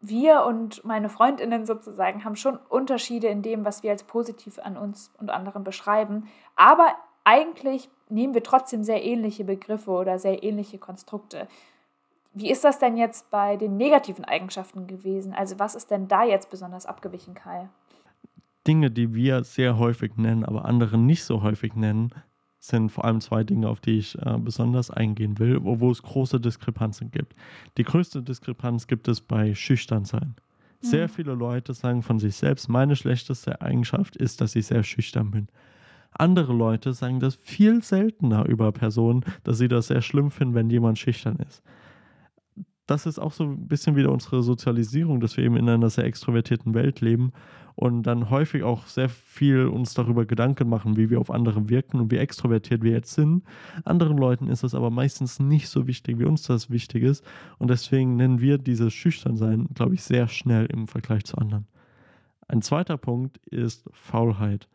wir 0.00 0.44
und 0.44 0.84
meine 0.84 1.08
Freundinnen 1.08 1.66
sozusagen 1.66 2.24
haben 2.24 2.36
schon 2.36 2.56
Unterschiede 2.68 3.28
in 3.28 3.42
dem, 3.42 3.64
was 3.64 3.82
wir 3.82 3.90
als 3.90 4.04
positiv 4.04 4.58
an 4.58 4.76
uns 4.76 5.10
und 5.18 5.30
anderen 5.30 5.64
beschreiben. 5.64 6.28
Aber 6.56 6.88
eigentlich 7.24 7.88
nehmen 8.08 8.34
wir 8.34 8.42
trotzdem 8.42 8.84
sehr 8.84 9.04
ähnliche 9.04 9.44
Begriffe 9.44 9.90
oder 9.90 10.18
sehr 10.18 10.42
ähnliche 10.42 10.78
Konstrukte. 10.78 11.48
Wie 12.32 12.50
ist 12.50 12.64
das 12.64 12.78
denn 12.78 12.96
jetzt 12.96 13.30
bei 13.30 13.56
den 13.56 13.76
negativen 13.76 14.24
Eigenschaften 14.24 14.86
gewesen? 14.86 15.32
Also 15.32 15.58
was 15.58 15.74
ist 15.74 15.90
denn 15.90 16.08
da 16.08 16.24
jetzt 16.24 16.50
besonders 16.50 16.84
abgewichen, 16.84 17.34
Kai? 17.34 17.68
Dinge, 18.66 18.90
die 18.90 19.14
wir 19.14 19.44
sehr 19.44 19.78
häufig 19.78 20.16
nennen, 20.16 20.44
aber 20.44 20.64
andere 20.64 20.98
nicht 20.98 21.24
so 21.24 21.42
häufig 21.42 21.74
nennen, 21.74 22.10
sind 22.58 22.90
vor 22.90 23.04
allem 23.04 23.20
zwei 23.20 23.44
Dinge, 23.44 23.68
auf 23.68 23.80
die 23.80 23.98
ich 23.98 24.18
äh, 24.18 24.38
besonders 24.38 24.90
eingehen 24.90 25.38
will, 25.38 25.62
wo, 25.62 25.80
wo, 25.80 25.90
es 25.90 26.02
große 26.02 26.40
Diskrepanzen 26.40 27.10
gibt. 27.10 27.34
Die 27.76 27.84
größte 27.84 28.22
Diskrepanz 28.22 28.86
gibt 28.86 29.06
es 29.06 29.20
bei 29.20 29.54
Schüchternsein. 29.54 30.34
Sehr 30.80 31.08
mhm. 31.08 31.10
viele 31.10 31.34
Leute 31.34 31.74
sagen 31.74 32.02
von 32.02 32.18
sich 32.18 32.36
selbst, 32.36 32.68
meine 32.68 32.96
schlechteste 32.96 33.60
Eigenschaft 33.60 34.16
ist, 34.16 34.40
dass 34.40 34.56
ich 34.56 34.66
sehr 34.66 34.82
schüchtern 34.82 35.30
bin. 35.30 35.48
Andere 36.16 36.52
Leute 36.52 36.92
sagen 36.92 37.20
das 37.20 37.34
viel 37.34 37.82
seltener 37.82 38.46
über 38.46 38.70
Personen, 38.72 39.24
dass 39.42 39.58
sie 39.58 39.68
das 39.68 39.88
sehr 39.88 40.00
schlimm 40.00 40.30
finden, 40.30 40.54
wenn 40.54 40.70
jemand 40.70 40.98
schüchtern 40.98 41.36
ist. 41.36 41.62
Das 42.86 43.06
ist 43.06 43.18
auch 43.18 43.32
so 43.32 43.44
ein 43.44 43.66
bisschen 43.66 43.96
wieder 43.96 44.12
unsere 44.12 44.42
Sozialisierung, 44.42 45.20
dass 45.20 45.36
wir 45.36 45.44
eben 45.44 45.56
in 45.56 45.68
einer 45.68 45.88
sehr 45.90 46.04
extrovertierten 46.04 46.74
Welt 46.74 47.00
leben 47.00 47.32
und 47.76 48.02
dann 48.04 48.30
häufig 48.30 48.62
auch 48.62 48.86
sehr 48.86 49.08
viel 49.08 49.66
uns 49.66 49.94
darüber 49.94 50.26
Gedanken 50.26 50.68
machen, 50.68 50.96
wie 50.96 51.10
wir 51.10 51.18
auf 51.18 51.30
andere 51.30 51.68
wirken 51.68 51.98
und 51.98 52.12
wie 52.12 52.18
extrovertiert 52.18 52.82
wir 52.82 52.92
jetzt 52.92 53.14
sind. 53.14 53.42
Anderen 53.84 54.18
Leuten 54.18 54.48
ist 54.48 54.62
das 54.62 54.74
aber 54.74 54.90
meistens 54.90 55.40
nicht 55.40 55.68
so 55.68 55.86
wichtig, 55.86 56.18
wie 56.18 56.24
uns 56.24 56.42
das 56.42 56.70
wichtig 56.70 57.02
ist. 57.02 57.24
Und 57.58 57.70
deswegen 57.70 58.16
nennen 58.16 58.40
wir 58.40 58.58
dieses 58.58 58.92
Schüchternsein, 58.92 59.68
glaube 59.74 59.94
ich, 59.94 60.02
sehr 60.02 60.28
schnell 60.28 60.66
im 60.66 60.86
Vergleich 60.86 61.24
zu 61.24 61.38
anderen. 61.38 61.66
Ein 62.46 62.62
zweiter 62.62 62.98
Punkt 62.98 63.38
ist 63.46 63.88
Faulheit 63.92 64.68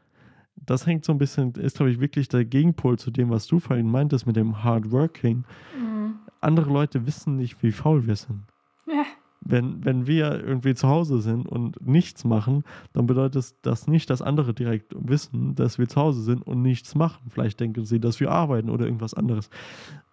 das 0.66 0.86
hängt 0.86 1.06
so 1.06 1.12
ein 1.12 1.18
bisschen, 1.18 1.54
ist 1.54 1.78
glaube 1.78 1.92
ich 1.92 2.00
wirklich 2.00 2.28
der 2.28 2.46
Gegenpol 2.46 2.98
zu 2.98 3.12
dem, 3.12 3.30
was 3.30 3.48
du 3.48 3.60
vorhin 3.60 3.90
meintest 3.90 4.28
mit 4.28 4.36
dem 4.36 4.64
Hardworking. 4.64 5.44
Mhm. 5.78 6.16
Andere 6.42 6.72
Leute 6.72 7.06
wissen 7.06 7.36
nicht, 7.36 7.62
wie 7.64 7.72
faul 7.72 8.08
wir 8.08 8.16
sind. 8.16 8.44
Ja. 8.88 9.06
Wenn, 9.42 9.86
wenn 9.86 10.06
wir 10.06 10.44
irgendwie 10.44 10.76
zu 10.76 10.90
Hause 10.90 11.22
sind 11.22 11.48
und 11.48 11.86
nichts 11.86 12.26
machen, 12.26 12.64
dann 12.94 13.08
bedeutet 13.08 13.56
das 13.62 13.88
nicht, 13.88 14.10
dass 14.10 14.22
andere 14.22 14.54
direkt 14.54 14.94
wissen, 14.98 15.56
dass 15.56 15.80
wir 15.80 15.88
zu 15.88 16.02
Hause 16.02 16.22
sind 16.22 16.46
und 16.46 16.62
nichts 16.62 16.94
machen. 16.94 17.30
Vielleicht 17.30 17.60
denken 17.60 17.86
sie, 17.86 18.00
dass 18.00 18.20
wir 18.20 18.32
arbeiten 18.32 18.70
oder 18.70 18.86
irgendwas 18.86 19.14
anderes. 19.14 19.50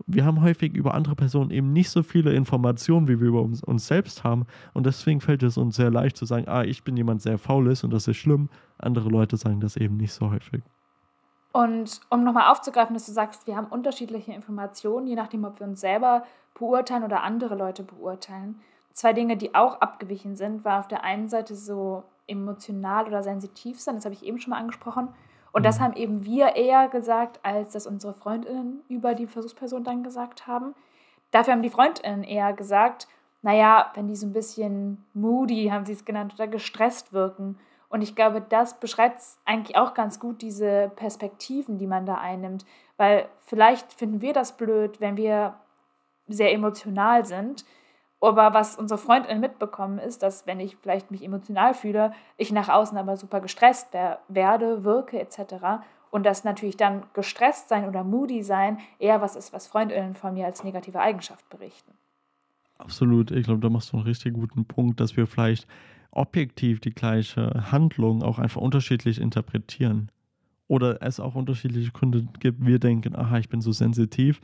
Wir 0.06 0.25
haben 0.25 0.42
häufig 0.42 0.75
über 0.75 0.95
andere 0.95 1.16
Personen 1.16 1.50
eben 1.50 1.73
nicht 1.73 1.90
so 1.90 2.02
viele 2.02 2.33
Informationen, 2.35 3.09
wie 3.09 3.21
wir 3.21 3.28
über 3.28 3.42
uns, 3.42 3.64
uns 3.64 3.87
selbst 3.87 4.23
haben. 4.23 4.47
Und 4.75 4.87
deswegen 4.87 5.21
fällt 5.21 5.42
es 5.42 5.56
uns 5.56 5.76
sehr 5.76 5.90
leicht 5.90 6.16
zu 6.16 6.25
sagen, 6.25 6.47
ah, 6.49 6.62
ich 6.62 6.85
bin 6.85 6.97
jemand 6.97 7.21
sehr 7.21 7.38
faul 7.38 7.66
ist 7.68 7.83
und 7.83 7.92
das 7.92 8.06
ist 8.06 8.16
schlimm. 8.16 8.49
Andere 8.78 9.09
Leute 9.09 9.37
sagen 9.37 9.61
das 9.61 9.76
eben 9.76 9.97
nicht 9.97 10.12
so 10.12 10.30
häufig. 10.30 10.62
Und 11.56 12.02
um 12.11 12.23
nochmal 12.23 12.52
aufzugreifen, 12.52 12.92
dass 12.92 13.06
du 13.06 13.12
sagst, 13.12 13.47
wir 13.47 13.56
haben 13.56 13.68
unterschiedliche 13.68 14.30
Informationen, 14.30 15.06
je 15.06 15.14
nachdem, 15.14 15.45
ob 15.45 15.59
wir 15.59 15.66
uns 15.66 15.80
selber 15.80 16.25
beurteilen 16.52 17.02
oder 17.02 17.23
andere 17.23 17.54
Leute 17.54 17.83
beurteilen. 17.83 18.61
Zwei 18.97 19.12
Dinge, 19.12 19.37
die 19.37 19.55
auch 19.55 19.83
abgewichen 19.83 20.37
sind, 20.37 20.65
war 20.65 20.81
auf 20.81 20.88
der 20.88 21.05
einen 21.05 21.29
Seite 21.29 21.55
so 21.55 22.05
emotional 22.26 23.07
oder 23.07 23.23
sensitiv 23.23 23.79
sein, 23.79 23.97
das 23.97 24.07
habe 24.07 24.15
ich 24.15 24.25
eben 24.25 24.38
schon 24.38 24.53
mal 24.53 24.59
angesprochen, 24.59 25.11
Und 25.53 25.65
das 25.65 25.81
haben 25.81 25.95
eben 25.95 26.25
wir 26.25 26.57
eher 26.57 26.88
gesagt, 26.88 27.41
als 27.43 27.73
das 27.73 27.87
unsere 27.87 28.15
Freundinnen 28.15 28.81
über 28.88 29.15
die 29.15 29.26
Versuchsperson 29.26 29.85
dann 29.85 30.03
gesagt 30.03 30.47
haben. 30.47 30.75
Dafür 31.31 31.53
haben 31.53 31.62
die 31.62 31.71
Freundinnen 31.71 32.25
eher 32.25 32.55
gesagt, 32.55 33.07
naja, 33.43 33.91
wenn 33.95 34.09
die 34.09 34.17
so 34.17 34.26
ein 34.26 34.33
bisschen 34.33 35.05
moody, 35.15 35.69
haben 35.73 35.85
sie 35.85 35.93
es 35.93 36.05
genannt, 36.07 36.33
oder 36.35 36.47
gestresst 36.47 37.12
wirken. 37.12 37.59
Und 37.88 38.00
ich 38.00 38.15
glaube, 38.15 38.41
das 38.41 38.81
beschreibt 38.81 39.21
eigentlich 39.45 39.76
auch 39.76 39.95
ganz 39.95 40.21
gut 40.21 40.43
diese 40.43 40.91
Perspektiven, 40.97 41.79
die 41.79 41.87
man 41.87 42.07
da 42.07 42.17
einnimmt. 42.17 42.65
Weil 42.97 43.29
vielleicht 43.41 43.93
finden 43.93 44.23
wir 44.23 44.33
das 44.33 44.57
blöd, 44.57 45.00
wenn 45.00 45.17
wir 45.17 45.55
sehr 46.29 46.53
emotional 46.53 47.25
sind. 47.26 47.65
Aber 48.21 48.55
was 48.55 48.77
unsere 48.77 48.99
Freundinnen 48.99 49.41
mitbekommen 49.41 49.99
ist, 49.99 50.23
dass 50.23 50.47
wenn 50.47 50.59
ich 50.59 50.77
vielleicht 50.77 51.11
mich 51.11 51.23
emotional 51.23 51.75
fühle, 51.75 52.13
ich 52.37 52.51
nach 52.51 52.69
außen 52.69 52.97
aber 52.97 53.17
super 53.17 53.41
gestresst 53.41 53.89
werde, 54.29 54.85
wirke 54.85 55.21
etc. 55.21 55.85
Und 56.11 56.25
dass 56.25 56.45
natürlich 56.45 56.77
dann 56.77 57.05
gestresst 57.13 57.69
sein 57.69 57.87
oder 57.87 58.05
moody 58.05 58.43
sein 58.43 58.79
eher 58.99 59.21
was 59.21 59.37
ist, 59.37 59.53
was 59.53 59.67
Freundinnen 59.67 60.15
von 60.15 60.35
mir 60.35 60.47
als 60.47 60.65
negative 60.65 61.01
Eigenschaft 61.01 61.49
berichten. 61.51 61.93
Absolut. 62.79 63.31
Ich 63.31 63.45
glaube, 63.45 63.61
da 63.61 63.71
machst 63.71 63.93
du 63.93 63.97
einen 63.97 64.07
richtig 64.07 64.35
guten 64.35 64.65
Punkt, 64.65 65.01
dass 65.01 65.17
wir 65.17 65.27
vielleicht 65.27 65.67
objektiv 66.11 66.81
die 66.81 66.95
gleiche 66.95 67.71
Handlung 67.71 68.23
auch 68.23 68.39
einfach 68.39 68.61
unterschiedlich 68.61 69.21
interpretieren. 69.21 70.11
Oder 70.69 71.03
es 71.03 71.21
auch 71.21 71.35
unterschiedliche 71.35 71.93
Gründe 71.93 72.27
gibt. 72.41 72.65
Wir 72.65 72.79
denken, 72.79 73.15
aha, 73.15 73.39
ich 73.39 73.49
bin 73.49 73.61
so 73.61 73.73
sensitiv. 73.73 74.41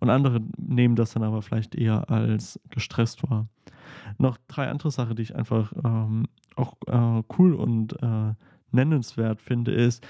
Und 0.00 0.10
andere 0.10 0.40
nehmen 0.58 0.96
das 0.96 1.12
dann 1.12 1.22
aber 1.22 1.42
vielleicht 1.42 1.74
eher 1.74 2.10
als 2.10 2.60
gestresst 2.70 3.28
wahr. 3.28 3.46
Noch 4.18 4.36
drei 4.48 4.68
andere 4.68 4.90
Sachen, 4.90 5.16
die 5.16 5.22
ich 5.22 5.36
einfach 5.36 5.72
ähm, 5.84 6.26
auch 6.56 6.74
äh, 6.86 7.22
cool 7.38 7.54
und 7.54 7.94
äh, 8.02 8.34
nennenswert 8.72 9.40
finde, 9.40 9.72
ist, 9.72 10.06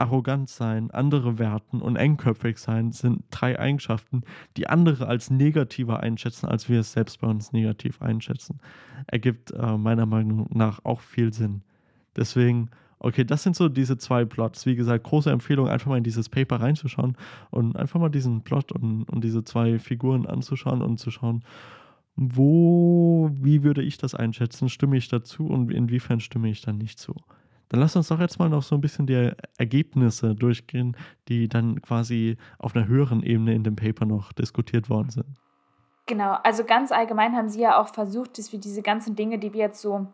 arrogant 0.00 0.48
sein, 0.48 0.90
andere 0.90 1.38
werten 1.38 1.82
und 1.82 1.96
engköpfig 1.96 2.58
sein 2.58 2.90
sind 2.90 3.24
drei 3.30 3.58
Eigenschaften, 3.58 4.22
die 4.56 4.66
andere 4.66 5.06
als 5.06 5.30
negativer 5.30 6.00
einschätzen, 6.00 6.46
als 6.46 6.68
wir 6.68 6.80
es 6.80 6.92
selbst 6.92 7.20
bei 7.20 7.28
uns 7.28 7.52
negativ 7.52 8.00
einschätzen. 8.00 8.60
Ergibt 9.06 9.52
äh, 9.52 9.76
meiner 9.76 10.06
Meinung 10.06 10.48
nach 10.52 10.80
auch 10.84 11.00
viel 11.00 11.34
Sinn. 11.34 11.62
Deswegen, 12.16 12.70
okay, 13.00 13.24
das 13.24 13.42
sind 13.42 13.56
so 13.56 13.68
diese 13.68 13.98
zwei 13.98 14.24
Plots. 14.24 14.66
Wie 14.66 14.76
gesagt, 14.76 15.04
große 15.04 15.30
Empfehlung, 15.30 15.68
einfach 15.68 15.88
mal 15.88 15.98
in 15.98 16.04
dieses 16.04 16.28
Paper 16.28 16.60
reinzuschauen 16.60 17.16
und 17.50 17.76
einfach 17.76 17.98
mal 17.98 18.10
diesen 18.10 18.42
Plot 18.42 18.72
und, 18.72 19.04
und 19.04 19.24
diese 19.24 19.42
zwei 19.42 19.78
Figuren 19.78 20.26
anzuschauen 20.26 20.82
und 20.82 20.98
zu 20.98 21.10
schauen, 21.10 21.42
wo, 22.16 23.30
wie 23.32 23.62
würde 23.62 23.82
ich 23.82 23.96
das 23.96 24.14
einschätzen? 24.14 24.68
Stimme 24.68 24.96
ich 24.96 25.08
dazu 25.08 25.46
und 25.46 25.72
inwiefern 25.72 26.20
stimme 26.20 26.50
ich 26.50 26.60
dann 26.60 26.76
nicht 26.76 26.98
zu? 26.98 27.14
Dann 27.70 27.80
lass 27.80 27.96
uns 27.96 28.08
doch 28.08 28.20
jetzt 28.20 28.38
mal 28.38 28.50
noch 28.50 28.62
so 28.62 28.74
ein 28.74 28.80
bisschen 28.80 29.06
die 29.06 29.30
Ergebnisse 29.56 30.34
durchgehen, 30.34 30.96
die 31.28 31.48
dann 31.48 31.80
quasi 31.80 32.36
auf 32.58 32.74
einer 32.74 32.88
höheren 32.88 33.22
Ebene 33.22 33.54
in 33.54 33.64
dem 33.64 33.76
Paper 33.76 34.06
noch 34.06 34.32
diskutiert 34.32 34.90
worden 34.90 35.10
sind. 35.10 35.26
Genau, 36.06 36.36
also 36.42 36.64
ganz 36.64 36.90
allgemein 36.90 37.36
haben 37.36 37.48
Sie 37.48 37.60
ja 37.60 37.80
auch 37.80 37.88
versucht, 37.88 38.36
dass 38.38 38.50
wir 38.50 38.58
diese 38.58 38.82
ganzen 38.82 39.14
Dinge, 39.14 39.38
die 39.38 39.52
wir 39.52 39.60
jetzt 39.60 39.80
so 39.80 40.08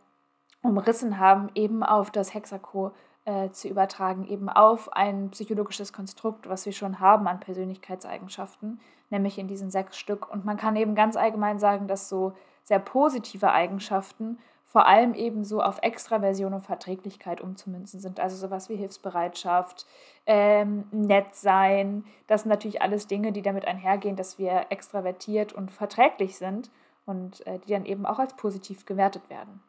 umrissen 0.63 1.19
haben, 1.19 1.51
eben 1.55 1.83
auf 1.83 2.11
das 2.11 2.35
Hexaco 2.35 2.93
äh, 3.25 3.51
zu 3.51 3.69
übertragen, 3.69 4.27
eben 4.27 4.49
auf 4.49 4.93
ein 4.93 5.31
psychologisches 5.31 5.93
Konstrukt, 5.93 6.49
was 6.49 6.67
wir 6.67 6.73
schon 6.73 7.01
haben 7.01 7.27
an 7.29 7.41
Persönlichkeitseigenschaften, 7.41 8.81
nämlich 9.11 9.39
in 9.39 9.49
diesen 9.49 9.71
sechs 9.71 9.99
Stück. 9.99 10.31
Und 10.31 10.45
man 10.45 10.57
kann 10.57 10.77
eben 10.77 10.95
ganz 10.95 11.17
allgemein 11.17 11.59
sagen, 11.59 11.89
dass 11.89 12.09
so 12.09 12.33
sehr 12.63 12.79
positive 12.79 13.53
Eigenschaften 13.53 14.39
vor 14.65 14.87
allem 14.87 15.15
eben 15.15 15.45
so 15.45 15.63
auf 15.63 15.79
Extraversion 15.83 16.53
und 16.53 16.61
Verträglichkeit 16.61 17.41
umzumünzen 17.41 18.01
sind. 18.01 18.21
Also 18.21 18.37
sowas 18.37 18.69
wie 18.69 18.77
Hilfsbereitschaft, 18.77 19.87
ähm, 20.27 20.85
nett 20.91 21.35
sein. 21.35 22.05
Das 22.27 22.43
sind 22.43 22.51
natürlich 22.51 22.83
alles 22.83 23.07
Dinge, 23.07 23.33
die 23.33 23.43
damit 23.43 23.65
einhergehen, 23.65 24.17
dass 24.17 24.39
wir 24.39 24.67
extravertiert 24.71 25.53
und 25.53 25.71
verträglich 25.71 26.37
sind 26.37 26.71
und 27.07 27.47
äh, 27.47 27.59
die 27.61 27.73
dann 27.73 27.87
eben 27.87 28.05
auch 28.05 28.19
als 28.19 28.35
positiv 28.35 28.85
gewertet 28.87 29.31
werden. 29.31 29.63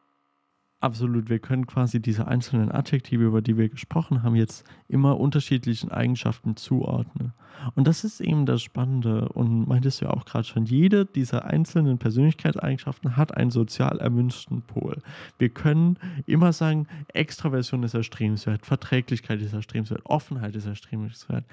Absolut, 0.79 1.27
wir 1.27 1.39
können 1.39 1.65
quasi 1.65 1.99
diese 1.99 2.27
einzelnen 2.27 2.71
Adjektive, 2.71 3.23
über 3.23 3.41
die 3.41 3.57
wir 3.57 3.67
gesprochen 3.67 4.21
haben, 4.21 4.35
jetzt 4.35 4.63
immer 4.87 5.19
unterschiedlichen 5.19 5.91
Eigenschaften 5.91 6.55
zuordnen. 6.55 7.33
Und 7.73 7.87
das 7.87 8.03
ist 8.03 8.21
eben 8.21 8.45
das 8.45 8.61
Spannende 8.61 9.29
und 9.29 9.67
meintest 9.67 10.01
du 10.01 10.05
ja 10.05 10.11
auch 10.11 10.25
gerade 10.25 10.43
schon, 10.43 10.65
jede 10.65 11.07
dieser 11.07 11.45
einzelnen 11.45 11.97
Persönlichkeitseigenschaften 11.97 13.17
hat 13.17 13.35
einen 13.35 13.49
sozial 13.49 13.97
erwünschten 13.97 14.61
Pol. 14.61 15.01
Wir 15.39 15.49
können 15.49 15.97
immer 16.27 16.53
sagen, 16.53 16.85
Extraversion 17.07 17.81
ist 17.81 17.95
erstrebenswert, 17.95 18.63
Verträglichkeit 18.63 19.41
ist 19.41 19.53
erstrebenswert, 19.53 20.05
Offenheit 20.05 20.55
ist 20.55 20.67
erstrebenswert. 20.67 21.45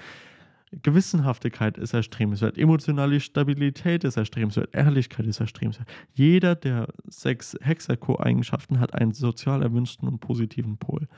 Gewissenhaftigkeit 0.83 1.79
ist 1.79 1.95
erstrebenswert, 1.95 2.59
emotionale 2.59 3.21
Stabilität 3.21 4.05
ist 4.05 4.17
erstrebenswert, 4.17 4.75
Ehrlichkeit 4.75 5.27
ist 5.27 5.41
erstrebenswert. 5.41 5.89
Jeder 6.13 6.55
der 6.55 6.89
sechs 7.07 7.57
Hexaco-Eigenschaften 7.61 8.81
hat 8.81 8.95
einen 8.95 9.13
sozial 9.13 9.63
erwünschten 9.63 10.09
und 10.09 10.21
positiven 10.21 10.79
Pol. 10.79 11.09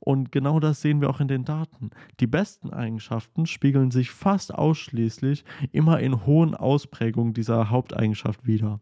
Und 0.00 0.32
genau 0.32 0.60
das 0.60 0.80
sehen 0.80 1.00
wir 1.00 1.10
auch 1.10 1.20
in 1.20 1.28
den 1.28 1.44
Daten. 1.44 1.90
Die 2.20 2.26
besten 2.26 2.70
Eigenschaften 2.70 3.46
spiegeln 3.46 3.90
sich 3.90 4.10
fast 4.10 4.54
ausschließlich 4.54 5.44
immer 5.72 6.00
in 6.00 6.26
hohen 6.26 6.54
Ausprägungen 6.54 7.34
dieser 7.34 7.70
Haupteigenschaft 7.70 8.46
wider. 8.46 8.80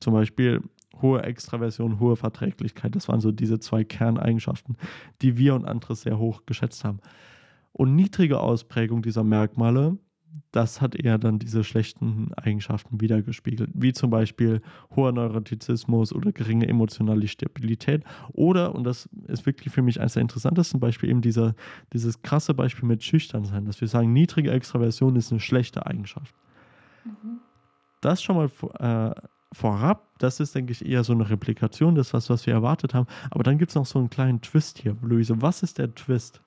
Zum 0.00 0.12
Beispiel 0.12 0.62
hohe 1.00 1.22
Extraversion, 1.22 2.00
hohe 2.00 2.16
Verträglichkeit. 2.16 2.96
Das 2.96 3.08
waren 3.08 3.20
so 3.20 3.32
diese 3.32 3.58
zwei 3.58 3.84
Kerneigenschaften, 3.84 4.76
die 5.22 5.36
wir 5.36 5.54
und 5.54 5.66
andere 5.66 5.94
sehr 5.94 6.18
hoch 6.18 6.42
geschätzt 6.46 6.84
haben. 6.84 7.00
Und 7.76 7.94
niedrige 7.94 8.40
Ausprägung 8.40 9.02
dieser 9.02 9.22
Merkmale, 9.22 9.98
das 10.50 10.80
hat 10.80 10.94
eher 10.94 11.18
dann 11.18 11.38
diese 11.38 11.62
schlechten 11.62 12.32
Eigenschaften 12.32 13.02
wiedergespiegelt, 13.02 13.70
wie 13.74 13.92
zum 13.92 14.08
Beispiel 14.08 14.62
hoher 14.94 15.12
Neurotizismus 15.12 16.14
oder 16.14 16.32
geringe 16.32 16.66
emotionale 16.66 17.28
Stabilität. 17.28 18.02
Oder, 18.32 18.74
und 18.74 18.84
das 18.84 19.10
ist 19.26 19.44
wirklich 19.44 19.74
für 19.74 19.82
mich 19.82 20.00
eines 20.00 20.14
der 20.14 20.22
interessantesten 20.22 20.80
Beispiele, 20.80 21.10
eben 21.10 21.20
dieser, 21.20 21.54
dieses 21.92 22.22
krasse 22.22 22.54
Beispiel 22.54 22.88
mit 22.88 23.04
Schüchternsein, 23.04 23.66
dass 23.66 23.82
wir 23.82 23.88
sagen, 23.88 24.10
niedrige 24.14 24.52
Extraversion 24.52 25.14
ist 25.16 25.30
eine 25.30 25.40
schlechte 25.40 25.84
Eigenschaft. 25.84 26.34
Mhm. 27.04 27.40
Das 28.00 28.22
schon 28.22 28.36
mal 28.36 28.50
äh, 28.78 29.20
vorab, 29.52 30.08
das 30.18 30.40
ist, 30.40 30.54
denke 30.54 30.72
ich, 30.72 30.86
eher 30.86 31.04
so 31.04 31.12
eine 31.12 31.28
Replikation 31.28 31.94
des, 31.94 32.14
was, 32.14 32.30
was 32.30 32.46
wir 32.46 32.54
erwartet 32.54 32.94
haben. 32.94 33.06
Aber 33.30 33.42
dann 33.42 33.58
gibt 33.58 33.72
es 33.72 33.74
noch 33.74 33.84
so 33.84 33.98
einen 33.98 34.08
kleinen 34.08 34.40
Twist 34.40 34.78
hier, 34.78 34.96
Luise. 35.02 35.42
Was 35.42 35.62
ist 35.62 35.76
der 35.76 35.94
Twist? 35.94 36.40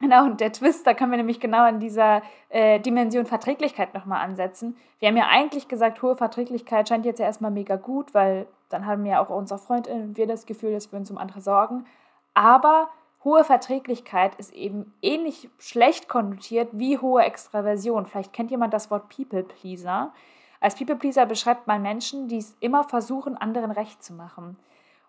Genau, 0.00 0.24
und 0.24 0.40
der 0.40 0.52
Twist, 0.52 0.86
da 0.86 0.92
können 0.92 1.12
wir 1.12 1.16
nämlich 1.16 1.40
genau 1.40 1.62
an 1.62 1.80
dieser 1.80 2.22
äh, 2.48 2.80
Dimension 2.80 3.26
Verträglichkeit 3.26 3.94
nochmal 3.94 4.22
ansetzen. 4.22 4.76
Wir 4.98 5.08
haben 5.08 5.16
ja 5.16 5.28
eigentlich 5.28 5.68
gesagt, 5.68 6.02
hohe 6.02 6.16
Verträglichkeit 6.16 6.88
scheint 6.88 7.06
jetzt 7.06 7.20
ja 7.20 7.26
erstmal 7.26 7.50
mega 7.50 7.76
gut, 7.76 8.12
weil 8.12 8.46
dann 8.68 8.86
haben 8.86 9.06
ja 9.06 9.22
auch 9.22 9.30
unsere 9.30 9.58
Freundinnen 9.60 10.08
und 10.08 10.16
wir 10.16 10.26
das 10.26 10.46
Gefühl, 10.46 10.72
dass 10.72 10.90
wir 10.92 10.98
uns 10.98 11.10
um 11.10 11.18
andere 11.18 11.40
sorgen. 11.40 11.86
Aber 12.34 12.88
hohe 13.22 13.44
Verträglichkeit 13.44 14.34
ist 14.34 14.52
eben 14.52 14.92
ähnlich 15.00 15.48
schlecht 15.58 16.08
konnotiert 16.08 16.68
wie 16.72 16.98
hohe 16.98 17.22
Extraversion. 17.22 18.06
Vielleicht 18.06 18.32
kennt 18.32 18.50
jemand 18.50 18.74
das 18.74 18.90
Wort 18.90 19.08
People 19.08 19.44
Pleaser. 19.44 20.12
Als 20.60 20.74
People 20.74 20.96
Pleaser 20.96 21.24
beschreibt 21.24 21.66
man 21.66 21.82
Menschen, 21.82 22.28
die 22.28 22.38
es 22.38 22.56
immer 22.60 22.84
versuchen, 22.84 23.36
anderen 23.36 23.70
recht 23.70 24.02
zu 24.02 24.12
machen. 24.12 24.56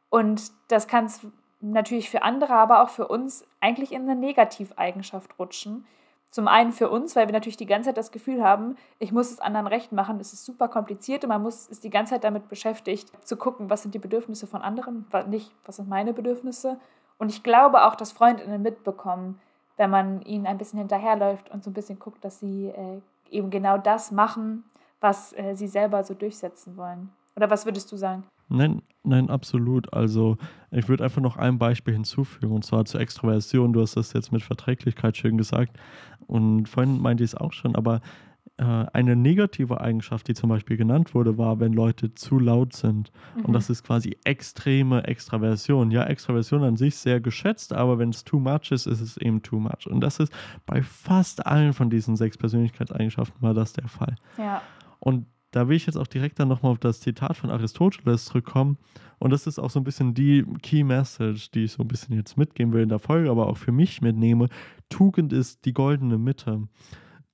Und 0.10 0.52
das 0.70 0.88
kann 0.88 1.06
es 1.06 1.28
natürlich 1.72 2.10
für 2.10 2.24
andere, 2.24 2.54
aber 2.54 2.84
auch 2.84 2.90
für 2.90 3.08
uns 3.08 3.46
eigentlich 3.60 3.92
in 3.92 4.04
eine 4.04 4.16
Negativeigenschaft 4.16 5.38
rutschen. 5.40 5.86
Zum 6.30 6.48
einen 6.48 6.74
für 6.74 6.90
uns, 6.90 7.16
weil 7.16 7.28
wir 7.28 7.34
natürlich 7.34 7.58
die 7.58 7.66
ganze 7.66 7.90
Zeit 7.90 7.98
das 7.98 8.12
Gefühl 8.12 8.44
haben, 8.44 8.76
ich 9.00 9.12
muss 9.12 9.32
es 9.32 9.40
anderen 9.40 9.68
recht 9.68 9.94
machen. 9.94 10.20
Es 10.20 10.34
ist 10.34 10.44
super 10.44 10.68
kompliziert 10.68 11.24
und 11.24 11.30
man 11.30 11.42
muss 11.42 11.68
ist 11.68 11.84
die 11.84 11.90
ganze 11.90 12.14
Zeit 12.16 12.26
damit 12.26 12.50
beschäftigt, 12.50 13.10
zu 13.26 13.38
gucken, 13.38 13.70
was 13.70 13.84
sind 13.84 13.96
die 13.96 14.00
Bedürfnisse 14.00 14.46
von 14.46 14.62
anderen, 14.62 15.06
nicht, 15.30 15.52
was 15.66 15.78
sind 15.78 15.88
meine 15.88 16.14
Bedürfnisse. 16.14 16.78
Und 17.18 17.30
ich 17.30 17.42
glaube 17.42 17.86
auch, 17.86 17.96
dass 17.96 18.12
Freundinnen 18.12 18.62
mitbekommen, 18.62 19.40
wenn 19.78 19.90
man 19.90 20.22
ihnen 20.24 20.46
ein 20.46 20.58
bisschen 20.58 20.80
hinterherläuft 20.80 21.50
und 21.52 21.64
so 21.64 21.70
ein 21.70 21.74
bisschen 21.74 22.00
guckt, 22.00 22.24
dass 22.26 22.40
sie 22.40 22.68
äh, 22.68 23.02
eben 23.30 23.50
genau 23.50 23.78
das 23.78 24.12
machen, 24.12 24.66
was 25.00 25.32
äh, 25.38 25.56
sie 25.56 25.68
selber 25.68 26.04
so 26.04 26.14
durchsetzen 26.14 26.76
wollen. 26.76 27.14
Oder 27.36 27.50
was 27.50 27.66
würdest 27.66 27.92
du 27.92 27.98
sagen? 27.98 28.24
Nein, 28.48 28.82
nein, 29.04 29.30
absolut. 29.30 29.94
Also 29.94 30.38
ich 30.72 30.88
würde 30.88 31.04
einfach 31.04 31.22
noch 31.22 31.38
ein 31.38 31.58
Beispiel 31.58 31.94
hinzufügen, 31.94 32.54
und 32.54 32.66
zwar 32.66 32.86
zur 32.86 33.02
Extroversion. 33.02 33.74
Du 33.74 33.82
hast 33.82 33.96
das 33.96 34.14
jetzt 34.14 34.32
mit 34.32 34.44
Verträglichkeit 34.44 35.18
schön 35.18 35.38
gesagt. 35.38 35.78
Und 36.28 36.68
vorhin 36.68 37.02
meinte 37.02 37.24
ich 37.24 37.32
es 37.32 37.36
auch 37.36 37.54
schon, 37.54 37.76
aber 37.76 38.02
äh, 38.58 38.64
eine 38.64 39.16
negative 39.16 39.82
Eigenschaft, 39.82 40.28
die 40.28 40.34
zum 40.34 40.50
Beispiel 40.50 40.78
genannt 40.78 41.14
wurde, 41.14 41.38
war, 41.38 41.60
wenn 41.60 41.74
Leute 41.74 42.14
zu 42.14 42.40
laut 42.40 42.74
sind. 42.74 43.12
Mhm. 43.36 43.46
Und 43.46 43.54
das 43.54 43.70
ist 43.70 43.84
quasi 43.84 44.18
extreme 44.24 45.04
Extraversion. 45.06 45.92
Ja, 45.92 46.04
Extraversion 46.06 46.64
an 46.64 46.78
sich 46.78 46.96
sehr 46.96 47.20
geschätzt, 47.20 47.74
aber 47.74 48.00
wenn 48.00 48.10
es 48.10 48.24
too 48.24 48.40
much 48.40 48.72
ist, 48.72 48.86
ist 48.86 49.02
es 49.02 49.18
eben 49.18 49.42
too 49.42 49.60
much. 49.60 49.88
Und 49.88 50.00
das 50.00 50.20
ist 50.20 50.32
bei 50.66 50.82
fast 50.82 51.46
allen 51.46 51.74
von 51.74 51.90
diesen 51.90 52.16
sechs 52.16 52.38
Persönlichkeitseigenschaften 52.38 53.42
war 53.42 53.54
das 53.54 53.74
der 53.74 53.90
Fall. 53.90 54.16
Ja. 54.38 54.62
Und 55.00 55.26
da 55.56 55.70
will 55.70 55.78
ich 55.78 55.86
jetzt 55.86 55.96
auch 55.96 56.08
direkt 56.08 56.38
dann 56.38 56.50
nochmal 56.50 56.74
auf 56.74 56.80
das 56.80 57.00
Zitat 57.00 57.38
von 57.38 57.50
Aristoteles 57.50 58.26
zurückkommen. 58.26 58.78
Und 59.20 59.32
das 59.32 59.48
ist 59.48 59.58
auch 59.58 59.70
so 59.70 59.80
ein 59.80 59.86
bisschen 59.86 60.14
die 60.14 60.44
Key 60.62 60.84
Message, 60.84 61.50
die 61.52 61.64
ich 61.64 61.72
so 61.72 61.84
ein 61.84 61.88
bisschen 61.88 62.14
jetzt 62.14 62.38
mitgeben 62.38 62.74
will 62.74 62.84
in 62.84 62.90
der 62.90 63.00
Folge, 63.00 63.32
aber 63.32 63.48
auch 63.48 63.56
für 63.56 63.72
mich 63.72 64.02
mitnehme. 64.02 64.50
Tugend 64.90 65.32
ist 65.32 65.64
die 65.64 65.72
goldene 65.72 66.18
Mitte. 66.18 66.68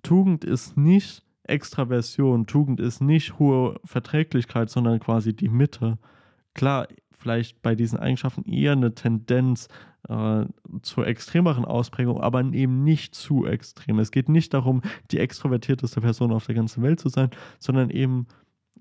Tugend 0.03 0.43
ist 0.43 0.77
nicht 0.77 1.23
Extraversion, 1.45 2.45
Tugend 2.45 2.79
ist 2.79 3.01
nicht 3.01 3.39
hohe 3.39 3.79
Verträglichkeit, 3.86 4.69
sondern 4.69 4.99
quasi 4.99 5.36
die 5.36 5.49
Mitte. 5.49 5.97
Klar, 6.53 6.88
vielleicht 7.21 7.62
bei 7.62 7.75
diesen 7.75 7.99
Eigenschaften 7.99 8.43
eher 8.43 8.73
eine 8.73 8.93
Tendenz 8.93 9.67
äh, 10.10 10.45
zur 10.81 11.07
extremeren 11.07 11.65
Ausprägung, 11.65 12.19
aber 12.19 12.41
eben 12.41 12.84
nicht 12.84 13.15
zu 13.15 13.45
extrem. 13.45 13.99
Es 13.99 14.12
geht 14.12 14.29
nicht 14.29 14.53
darum, 14.53 14.81
die 15.12 15.19
extrovertierteste 15.19 16.01
Person 16.01 16.31
auf 16.31 16.45
der 16.47 16.55
ganzen 16.55 16.84
Welt 16.84 16.99
zu 16.99 17.10
sein, 17.10 17.29
sondern 17.60 17.89
eben 17.89 18.27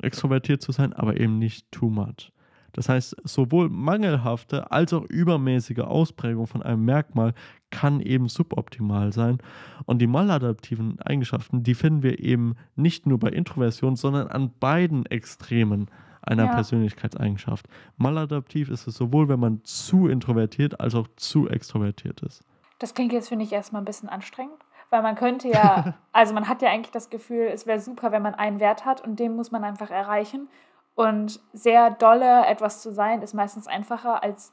extrovertiert 0.01 0.63
zu 0.63 0.73
sein, 0.73 0.93
aber 0.93 1.21
eben 1.21 1.39
nicht 1.39 1.71
too 1.71 1.91
much. 1.91 2.33
Das 2.73 2.89
heißt, 2.89 3.17
sowohl 3.25 3.69
mangelhafte 3.69 4.71
als 4.71 4.93
auch 4.93 5.05
übermäßige 5.05 5.81
Ausprägung 5.81 6.47
von 6.47 6.63
einem 6.63 6.85
Merkmal 6.85 7.35
kann 7.71 8.01
eben 8.01 8.29
suboptimal 8.29 9.13
sein. 9.13 9.39
Und 9.87 10.01
die 10.01 10.07
maladaptiven 10.07 11.01
Eigenschaften, 11.01 11.63
die 11.63 11.75
finden 11.75 12.03
wir 12.03 12.21
eben 12.21 12.55
nicht 12.77 13.07
nur 13.07 13.19
bei 13.19 13.29
Introversion, 13.29 13.97
sondern 13.97 14.29
an 14.29 14.53
beiden 14.59 15.05
Extremen 15.07 15.89
einer 16.23 16.47
ja. 16.47 16.55
Persönlichkeitseigenschaft. 16.55 17.67
Maladaptiv 17.97 18.71
ist 18.71 18.87
es 18.87 18.95
sowohl, 18.95 19.29
wenn 19.29 19.41
man 19.41 19.65
zu 19.65 20.09
introvertiert 20.09 20.81
als 20.81 20.95
auch 20.95 21.09
zu 21.17 21.49
extrovertiert 21.49 22.23
ist. 22.23 22.43
Das 22.79 22.95
klingt 22.95 23.13
jetzt, 23.13 23.29
finde 23.29 23.45
ich, 23.45 23.53
erstmal 23.53 23.83
ein 23.83 23.87
bisschen 23.87 24.09
anstrengend. 24.09 24.59
Weil 24.91 25.03
man 25.03 25.15
könnte 25.15 25.49
ja, 25.49 25.95
also 26.13 26.35
man 26.35 26.49
hat 26.49 26.63
ja 26.63 26.71
eigentlich 26.71 26.91
das 26.91 27.11
Gefühl, 27.11 27.49
es 27.53 27.67
wäre 27.67 27.81
super, 27.81 28.13
wenn 28.13 28.23
man 28.23 28.35
einen 28.35 28.61
Wert 28.61 28.85
hat 28.85 29.03
und 29.03 29.19
den 29.19 29.37
muss 29.37 29.51
man 29.51 29.65
einfach 29.65 29.91
erreichen. 29.91 30.49
Und 30.95 31.41
sehr 31.53 31.91
dolle 31.91 32.47
etwas 32.47 32.83
zu 32.83 32.93
sein, 32.93 33.23
ist 33.23 33.33
meistens 33.33 33.67
einfacher, 33.67 34.23
als 34.23 34.53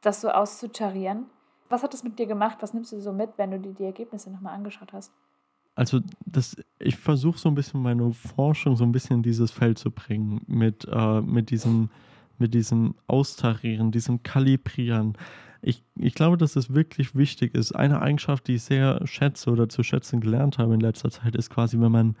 das 0.00 0.20
so 0.20 0.30
auszutarieren. 0.30 1.26
Was 1.68 1.82
hat 1.82 1.92
das 1.92 2.04
mit 2.04 2.18
dir 2.18 2.26
gemacht? 2.26 2.58
Was 2.60 2.72
nimmst 2.72 2.92
du 2.92 3.00
so 3.00 3.12
mit, 3.12 3.30
wenn 3.36 3.50
du 3.50 3.58
dir 3.58 3.72
die 3.72 3.84
Ergebnisse 3.84 4.30
nochmal 4.30 4.54
angeschaut 4.54 4.92
hast? 4.92 5.12
Also 5.74 6.00
das, 6.26 6.56
ich 6.78 6.96
versuche 6.96 7.38
so 7.38 7.48
ein 7.48 7.54
bisschen 7.54 7.82
meine 7.82 8.12
Forschung 8.12 8.76
so 8.76 8.84
ein 8.84 8.92
bisschen 8.92 9.18
in 9.18 9.22
dieses 9.22 9.50
Feld 9.50 9.78
zu 9.78 9.90
bringen 9.90 10.42
mit, 10.46 10.86
äh, 10.90 11.20
mit, 11.22 11.50
diesem, 11.50 11.88
mit 12.38 12.52
diesem 12.52 12.94
Austarieren, 13.06 13.90
diesem 13.90 14.22
Kalibrieren. 14.22 15.16
Ich, 15.62 15.82
ich 15.94 16.14
glaube, 16.14 16.36
dass 16.36 16.56
es 16.56 16.74
wirklich 16.74 17.14
wichtig 17.14 17.54
ist. 17.54 17.72
Eine 17.72 18.02
Eigenschaft, 18.02 18.48
die 18.48 18.56
ich 18.56 18.64
sehr 18.64 19.06
schätze 19.06 19.50
oder 19.50 19.68
zu 19.68 19.82
schätzen 19.82 20.20
gelernt 20.20 20.58
habe 20.58 20.74
in 20.74 20.80
letzter 20.80 21.10
Zeit, 21.10 21.36
ist 21.36 21.50
quasi, 21.50 21.80
wenn 21.80 21.92
man 21.92 22.16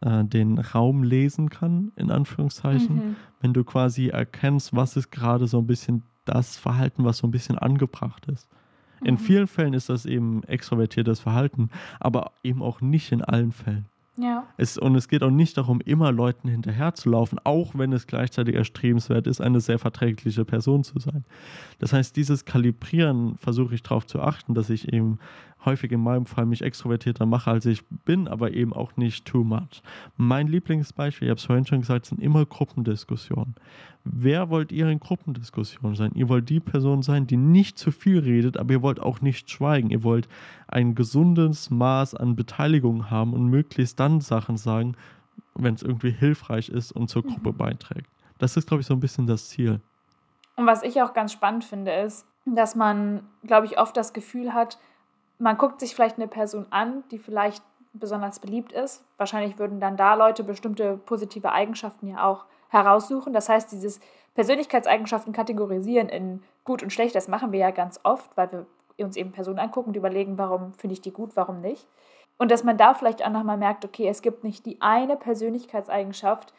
äh, 0.00 0.24
den 0.24 0.58
Raum 0.58 1.02
lesen 1.02 1.50
kann, 1.50 1.92
in 1.96 2.10
Anführungszeichen. 2.10 2.96
Mhm. 2.96 3.16
Wenn 3.40 3.52
du 3.52 3.62
quasi 3.62 4.08
erkennst, 4.08 4.74
was 4.74 4.96
ist 4.96 5.10
gerade 5.10 5.46
so 5.46 5.58
ein 5.58 5.66
bisschen 5.66 6.02
das 6.24 6.56
Verhalten, 6.56 7.04
was 7.04 7.18
so 7.18 7.26
ein 7.26 7.30
bisschen 7.30 7.58
angebracht 7.58 8.26
ist. 8.26 8.48
In 9.02 9.14
mhm. 9.14 9.18
vielen 9.18 9.46
Fällen 9.46 9.74
ist 9.74 9.88
das 9.88 10.06
eben 10.06 10.42
extrovertiertes 10.44 11.20
Verhalten, 11.20 11.70
aber 12.00 12.32
eben 12.42 12.62
auch 12.62 12.80
nicht 12.80 13.12
in 13.12 13.22
allen 13.22 13.52
Fällen. 13.52 13.86
Ja. 14.18 14.44
Es, 14.56 14.76
und 14.76 14.96
es 14.96 15.08
geht 15.08 15.22
auch 15.22 15.30
nicht 15.30 15.56
darum, 15.56 15.80
immer 15.80 16.10
Leuten 16.10 16.48
hinterherzulaufen, 16.48 17.38
auch 17.44 17.72
wenn 17.76 17.92
es 17.92 18.06
gleichzeitig 18.06 18.56
erstrebenswert 18.56 19.26
ist, 19.28 19.40
eine 19.40 19.60
sehr 19.60 19.78
verträgliche 19.78 20.44
Person 20.44 20.82
zu 20.82 20.98
sein. 20.98 21.24
Das 21.78 21.92
heißt, 21.92 22.16
dieses 22.16 22.44
Kalibrieren 22.44 23.36
versuche 23.38 23.76
ich 23.76 23.82
darauf 23.82 24.06
zu 24.06 24.20
achten, 24.20 24.54
dass 24.54 24.70
ich 24.70 24.92
eben 24.92 25.20
häufig 25.64 25.92
in 25.92 26.00
meinem 26.00 26.26
Fall 26.26 26.46
mich 26.46 26.62
extrovertierter 26.62 27.26
mache, 27.26 27.50
als 27.50 27.66
ich 27.66 27.84
bin, 28.04 28.28
aber 28.28 28.52
eben 28.52 28.72
auch 28.72 28.96
nicht 28.96 29.24
too 29.24 29.44
much. 29.44 29.82
Mein 30.16 30.46
Lieblingsbeispiel, 30.46 31.26
ich 31.26 31.30
habe 31.30 31.38
es 31.38 31.44
vorhin 31.44 31.66
schon 31.66 31.80
gesagt, 31.80 32.06
sind 32.06 32.22
immer 32.22 32.46
Gruppendiskussionen. 32.46 33.54
Wer 34.04 34.48
wollt 34.50 34.72
ihr 34.72 34.88
in 34.88 35.00
Gruppendiskussionen 35.00 35.96
sein? 35.96 36.12
Ihr 36.14 36.28
wollt 36.28 36.48
die 36.48 36.60
Person 36.60 37.02
sein, 37.02 37.26
die 37.26 37.36
nicht 37.36 37.78
zu 37.78 37.90
viel 37.90 38.20
redet, 38.20 38.56
aber 38.56 38.72
ihr 38.72 38.82
wollt 38.82 39.00
auch 39.00 39.20
nicht 39.20 39.50
schweigen. 39.50 39.90
Ihr 39.90 40.02
wollt 40.02 40.28
ein 40.66 40.94
gesundes 40.94 41.70
Maß 41.70 42.14
an 42.14 42.36
Beteiligung 42.36 43.10
haben 43.10 43.34
und 43.34 43.48
möglichst 43.48 44.00
dann 44.00 44.20
Sachen 44.20 44.56
sagen, 44.56 44.96
wenn 45.54 45.74
es 45.74 45.82
irgendwie 45.82 46.10
hilfreich 46.10 46.68
ist 46.68 46.92
und 46.92 47.08
zur 47.08 47.22
Gruppe 47.22 47.52
mhm. 47.52 47.56
beiträgt. 47.56 48.08
Das 48.38 48.56
ist, 48.56 48.68
glaube 48.68 48.80
ich, 48.80 48.86
so 48.86 48.94
ein 48.94 49.00
bisschen 49.00 49.26
das 49.26 49.48
Ziel. 49.48 49.80
Und 50.56 50.66
was 50.66 50.82
ich 50.82 51.02
auch 51.02 51.12
ganz 51.12 51.32
spannend 51.32 51.64
finde, 51.64 51.92
ist, 51.92 52.26
dass 52.46 52.74
man, 52.74 53.22
glaube 53.44 53.66
ich, 53.66 53.78
oft 53.78 53.96
das 53.96 54.12
Gefühl 54.12 54.54
hat, 54.54 54.78
man 55.38 55.56
guckt 55.56 55.80
sich 55.80 55.94
vielleicht 55.94 56.16
eine 56.16 56.28
Person 56.28 56.66
an, 56.70 57.04
die 57.10 57.18
vielleicht 57.18 57.62
besonders 57.92 58.38
beliebt 58.38 58.72
ist. 58.72 59.04
Wahrscheinlich 59.16 59.58
würden 59.58 59.80
dann 59.80 59.96
da 59.96 60.14
Leute 60.14 60.44
bestimmte 60.44 60.96
positive 60.96 61.52
Eigenschaften 61.52 62.08
ja 62.08 62.24
auch 62.24 62.44
heraussuchen. 62.68 63.32
Das 63.32 63.48
heißt, 63.48 63.72
dieses 63.72 64.00
Persönlichkeitseigenschaften 64.34 65.32
kategorisieren 65.32 66.08
in 66.08 66.42
gut 66.64 66.82
und 66.82 66.92
schlecht, 66.92 67.14
das 67.14 67.28
machen 67.28 67.52
wir 67.52 67.60
ja 67.60 67.70
ganz 67.70 67.98
oft, 68.02 68.36
weil 68.36 68.50
wir 68.52 68.66
uns 69.04 69.16
eben 69.16 69.32
Personen 69.32 69.58
angucken 69.58 69.90
und 69.90 69.96
überlegen, 69.96 70.38
warum 70.38 70.74
finde 70.74 70.92
ich 70.92 71.00
die 71.00 71.12
gut, 71.12 71.30
warum 71.34 71.60
nicht. 71.60 71.86
Und 72.36 72.50
dass 72.50 72.62
man 72.62 72.76
da 72.76 72.94
vielleicht 72.94 73.24
auch 73.24 73.30
nochmal 73.30 73.56
merkt, 73.56 73.84
okay, 73.84 74.08
es 74.08 74.22
gibt 74.22 74.44
nicht 74.44 74.64
die 74.66 74.80
eine 74.80 75.16
Persönlichkeitseigenschaft, 75.16 76.52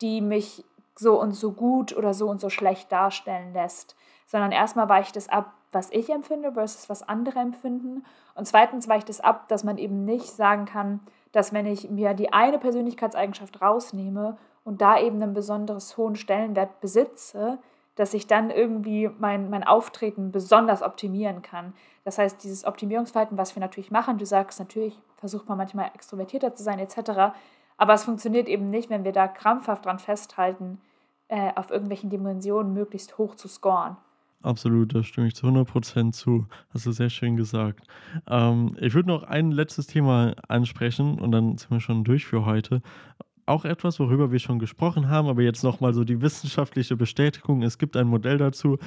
die 0.00 0.20
mich 0.20 0.64
so 0.96 1.20
und 1.20 1.32
so 1.32 1.52
gut 1.52 1.96
oder 1.96 2.12
so 2.12 2.28
und 2.28 2.40
so 2.40 2.50
schlecht 2.50 2.90
darstellen 2.90 3.52
lässt, 3.52 3.96
sondern 4.26 4.52
erstmal 4.52 4.88
weicht 4.88 5.16
es 5.16 5.28
ab, 5.28 5.54
was 5.72 5.90
ich 5.90 6.10
empfinde 6.10 6.52
versus 6.52 6.88
was 6.88 7.06
andere 7.08 7.40
empfinden. 7.40 8.04
Und 8.34 8.46
zweitens 8.46 8.88
weicht 8.88 9.08
es 9.08 9.20
ab, 9.20 9.48
dass 9.48 9.64
man 9.64 9.78
eben 9.78 10.04
nicht 10.04 10.28
sagen 10.28 10.66
kann, 10.66 11.00
dass 11.32 11.52
wenn 11.52 11.66
ich 11.66 11.90
mir 11.90 12.14
die 12.14 12.32
eine 12.32 12.58
Persönlichkeitseigenschaft 12.58 13.60
rausnehme 13.60 14.36
und 14.64 14.80
da 14.80 15.00
eben 15.00 15.20
einen 15.22 15.34
besonders 15.34 15.96
hohen 15.96 16.14
Stellenwert 16.14 16.80
besitze, 16.80 17.58
dass 17.96 18.14
ich 18.14 18.26
dann 18.26 18.50
irgendwie 18.50 19.10
mein, 19.18 19.50
mein 19.50 19.64
Auftreten 19.64 20.30
besonders 20.30 20.82
optimieren 20.82 21.42
kann. 21.42 21.74
Das 22.04 22.18
heißt, 22.18 22.42
dieses 22.42 22.64
Optimierungsverhalten, 22.64 23.36
was 23.36 23.54
wir 23.54 23.60
natürlich 23.60 23.90
machen, 23.90 24.18
du 24.18 24.26
sagst 24.26 24.58
natürlich, 24.58 24.98
versucht 25.16 25.48
man 25.48 25.58
manchmal 25.58 25.90
extrovertierter 25.94 26.54
zu 26.54 26.62
sein 26.62 26.78
etc., 26.78 27.34
aber 27.78 27.94
es 27.94 28.04
funktioniert 28.04 28.48
eben 28.48 28.66
nicht, 28.66 28.90
wenn 28.90 29.04
wir 29.04 29.12
da 29.12 29.26
krampfhaft 29.26 29.86
dran 29.86 29.98
festhalten, 29.98 30.80
äh, 31.28 31.52
auf 31.56 31.70
irgendwelchen 31.70 32.10
Dimensionen 32.10 32.74
möglichst 32.74 33.18
hoch 33.18 33.34
zu 33.34 33.48
scoren. 33.48 33.96
Absolut, 34.42 34.92
da 34.92 35.04
stimme 35.04 35.28
ich 35.28 35.36
zu 35.36 35.46
100% 35.46 36.12
zu. 36.12 36.48
Hast 36.74 36.84
du 36.86 36.90
sehr 36.92 37.10
schön 37.10 37.36
gesagt. 37.36 37.86
Ähm, 38.28 38.76
ich 38.80 38.92
würde 38.92 39.08
noch 39.08 39.22
ein 39.22 39.52
letztes 39.52 39.86
Thema 39.86 40.34
ansprechen 40.48 41.20
und 41.20 41.30
dann 41.30 41.56
sind 41.58 41.70
wir 41.70 41.80
schon 41.80 42.02
durch 42.02 42.26
für 42.26 42.44
heute 42.44 42.82
auch 43.46 43.64
etwas, 43.64 43.98
worüber 43.98 44.30
wir 44.30 44.38
schon 44.38 44.58
gesprochen 44.58 45.08
haben, 45.08 45.28
aber 45.28 45.42
jetzt 45.42 45.64
nochmal 45.64 45.94
so 45.94 46.04
die 46.04 46.20
wissenschaftliche 46.20 46.96
Bestätigung. 46.96 47.62
Es 47.62 47.78
gibt 47.78 47.96
ein 47.96 48.06
Modell 48.06 48.38
dazu. 48.38 48.78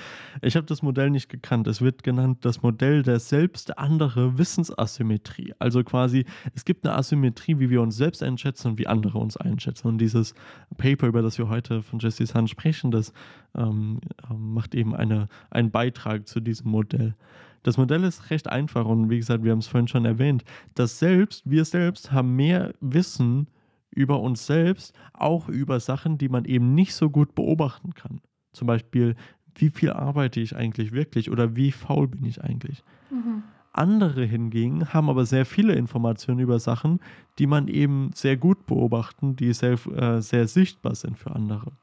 Ich 0.42 0.56
habe 0.56 0.66
das 0.66 0.82
Modell 0.82 1.10
nicht 1.10 1.30
gekannt. 1.30 1.68
Es 1.68 1.82
wird 1.82 2.04
genannt 2.04 2.40
das 2.42 2.62
Modell 2.62 3.04
der 3.04 3.20
selbst 3.20 3.78
andere 3.78 4.38
Wissensasymmetrie. 4.38 5.54
Also 5.60 5.84
quasi, 5.84 6.26
es 6.54 6.64
gibt 6.64 6.86
eine 6.86 6.96
Asymmetrie, 6.96 7.60
wie 7.60 7.70
wir 7.70 7.82
uns 7.82 7.98
selbst 7.98 8.24
einschätzen 8.24 8.70
und 8.70 8.80
wie 8.80 8.88
andere 8.88 9.18
uns 9.18 9.36
einschätzen. 9.36 9.88
Und 9.88 9.98
dieses 9.98 10.34
Paper, 10.78 11.08
über 11.08 11.22
das 11.22 11.38
wir 11.38 11.50
heute 11.50 11.82
von 11.82 12.00
Jesse 12.00 12.26
Sun 12.26 12.48
sprechen, 12.48 12.92
das 12.92 13.12
ähm, 13.56 14.00
macht 14.30 14.74
eben 14.74 14.96
eine, 14.96 15.28
einen 15.50 15.72
Beitrag 15.72 16.28
zu 16.28 16.40
diesem 16.40 16.72
Modell. 16.72 17.16
Das 17.64 17.78
Modell 17.78 18.04
ist 18.04 18.30
recht 18.30 18.48
einfach 18.48 18.86
und 18.86 19.10
wie 19.10 19.18
gesagt, 19.18 19.44
wir 19.44 19.52
haben 19.52 19.60
es 19.60 19.68
vorhin 19.68 19.88
schon 19.88 20.06
erwähnt. 20.06 20.44
Das 20.76 21.00
Selbst, 21.00 21.50
wir 21.50 21.66
selbst 21.66 22.12
haben 22.12 22.36
mehr 22.36 22.74
Wissen 22.80 23.48
über 23.96 24.20
uns 24.20 24.46
selbst, 24.46 24.94
auch 25.14 25.50
über 25.50 25.80
Sachen, 25.80 26.18
die 26.18 26.30
man 26.30 26.46
eben 26.46 26.76
nicht 26.76 26.94
so 26.94 27.10
gut 27.10 27.34
beobachten 27.34 27.94
kann. 27.96 28.22
Zum 28.54 28.68
Beispiel, 28.68 29.16
wie 29.56 29.70
viel 29.70 29.92
arbeite 29.92 30.40
ich 30.40 30.56
eigentlich 30.56 30.92
wirklich 30.92 31.32
oder 31.32 31.56
wie 31.56 31.72
faul 31.72 32.08
bin 32.08 32.26
ich 32.26 32.44
eigentlich. 32.44 32.84
Mhm. 33.10 33.44
Andere 33.72 34.24
hingegen 34.24 34.94
haben 34.94 35.10
aber 35.10 35.26
sehr 35.26 35.46
viele 35.46 35.74
Informationen 35.74 36.40
über 36.40 36.60
Sachen, 36.60 37.00
die 37.40 37.48
man 37.48 37.68
eben 37.68 38.12
sehr 38.14 38.38
gut 38.38 38.66
beobachten, 38.68 39.36
die 39.36 39.52
sehr, 39.54 39.74
äh, 39.88 40.22
sehr 40.22 40.48
sichtbar 40.48 40.96
sind 40.96 41.18
für 41.18 41.32
andere. 41.32 41.74